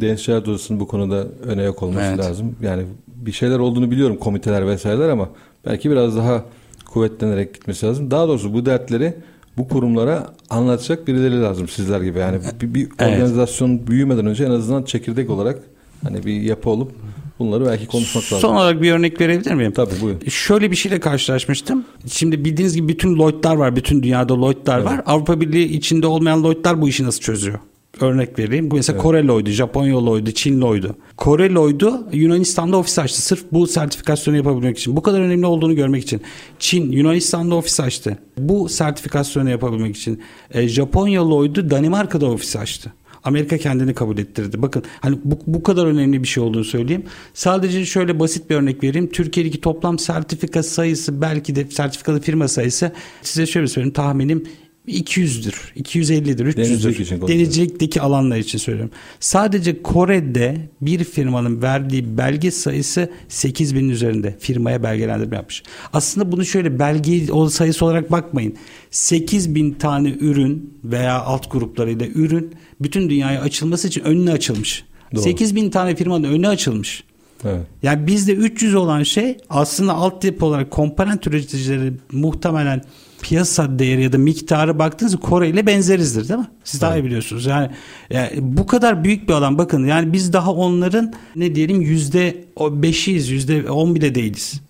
[0.00, 2.18] Denizciler Odası'nın bu konuda öne yok olması evet.
[2.18, 2.56] lazım.
[2.62, 2.82] Yani
[3.26, 5.28] bir şeyler olduğunu biliyorum komiteler vesaireler ama
[5.66, 6.44] belki biraz daha
[6.84, 8.10] kuvvetlenerek gitmesi lazım.
[8.10, 9.14] Daha doğrusu bu dertleri
[9.56, 12.18] bu kurumlara anlatacak birileri lazım sizler gibi.
[12.18, 13.12] Yani bir, bir evet.
[13.12, 15.58] organizasyon büyümeden önce en azından çekirdek olarak
[16.02, 16.92] hani bir yapı olup
[17.38, 18.38] Bunları belki konuşmak lazım.
[18.38, 19.72] Son olarak bir örnek verebilir miyim?
[19.72, 20.20] Tabii buyurun.
[20.28, 21.84] Şöyle bir şeyle karşılaşmıştım.
[22.06, 23.76] Şimdi bildiğiniz gibi bütün Lloyd'lar var.
[23.76, 24.86] Bütün dünyada Lloyd'lar evet.
[24.86, 25.02] var.
[25.06, 27.58] Avrupa Birliği içinde olmayan Lloyd'lar bu işi nasıl çözüyor?
[28.00, 28.70] Örnek vereyim.
[28.70, 29.02] Bu mesela evet.
[29.02, 30.96] Kore Lloyd'u, Japonya Lloyd'u, Çin Lloyd'u.
[31.16, 33.22] Kore Lloyd'u Yunanistan'da ofis açtı.
[33.22, 34.96] Sırf bu sertifikasyonu yapabilmek için.
[34.96, 36.22] Bu kadar önemli olduğunu görmek için.
[36.58, 38.18] Çin Yunanistan'da ofis açtı.
[38.38, 40.20] Bu sertifikasyonu yapabilmek için.
[40.50, 42.92] E, Japonya Lloyd'u Danimarka'da ofis açtı.
[43.24, 44.62] Amerika kendini kabul ettirdi.
[44.62, 47.04] Bakın hani bu, bu kadar önemli bir şey olduğunu söyleyeyim.
[47.34, 49.10] Sadece şöyle basit bir örnek vereyim.
[49.10, 54.44] Türkiye'deki toplam sertifika sayısı belki de sertifikalı firma sayısı size şöyle söyleyeyim tahminim
[54.88, 56.56] 200'dür, 250'dir, 300'dür.
[56.56, 58.92] Denizcilik için Denizcilikteki alanlar için söylüyorum.
[59.20, 65.62] Sadece Kore'de bir firmanın verdiği belge sayısı 8000'in üzerinde firmaya belgelendirme yapmış.
[65.92, 68.56] Aslında bunu şöyle belge sayısı olarak bakmayın.
[68.90, 74.84] 8000 tane ürün veya alt gruplarıyla ürün bütün dünyaya açılması için önüne açılmış.
[75.14, 75.22] Doğru.
[75.22, 77.04] 8000 tane firmanın önüne açılmış.
[77.44, 77.66] Evet.
[77.82, 82.82] Yani bizde 300 olan şey aslında altyapı olarak komponent üreticileri muhtemelen
[83.22, 86.48] piyasa değeri ya da miktarı baktığınızda Kore ile benzerizdir değil mi?
[86.64, 87.46] Siz daha iyi biliyorsunuz.
[87.46, 87.70] Yani,
[88.10, 93.28] yani bu kadar büyük bir alan bakın yani biz daha onların ne diyelim yüzde beşiyiz
[93.28, 94.60] yüzde on bile değiliz.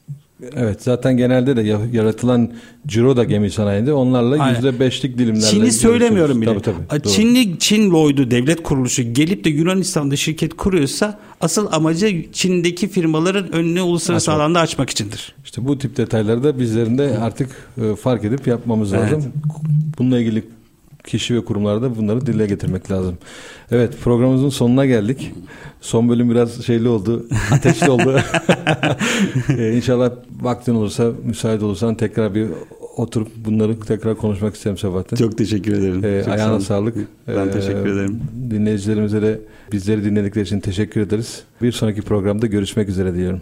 [0.57, 1.63] Evet zaten genelde de
[1.93, 2.53] yaratılan
[2.87, 5.47] ciro da gemi sanayinde onlarla yüzde beşlik dilimlerle.
[5.47, 6.63] Çin'i söylemiyorum bile.
[6.63, 12.89] Tabii, tabii, Çinli Çin Lloyd'u devlet kuruluşu gelip de Yunanistan'da şirket kuruyorsa asıl amacı Çin'deki
[12.89, 14.41] firmaların önünü uluslararası açmak.
[14.41, 15.35] alanda açmak içindir.
[15.45, 17.49] İşte bu tip detayları da bizlerin de artık
[17.83, 19.23] e, fark edip yapmamız lazım.
[19.23, 19.33] Evet.
[19.99, 20.45] Bununla ilgili
[21.05, 23.19] kişi ve kurumlarda bunları dile getirmek lazım.
[23.71, 25.33] Evet programımızın sonuna geldik.
[25.81, 28.21] Son bölüm biraz şeyli oldu, ateşli oldu.
[29.59, 32.49] ee, inşallah vaktin olursa, müsait olursan tekrar bir
[32.97, 35.17] oturup bunları tekrar konuşmak isterim Sebahattin.
[35.17, 36.05] Çok teşekkür ederim.
[36.05, 36.97] Ee, Çok ayağına sağlık.
[37.29, 38.21] Ben ee, teşekkür ederim.
[38.51, 39.41] Dinleyicilerimize de
[39.73, 41.43] bizleri dinledikleri için teşekkür ederiz.
[41.63, 43.41] Bir sonraki programda görüşmek üzere diyorum.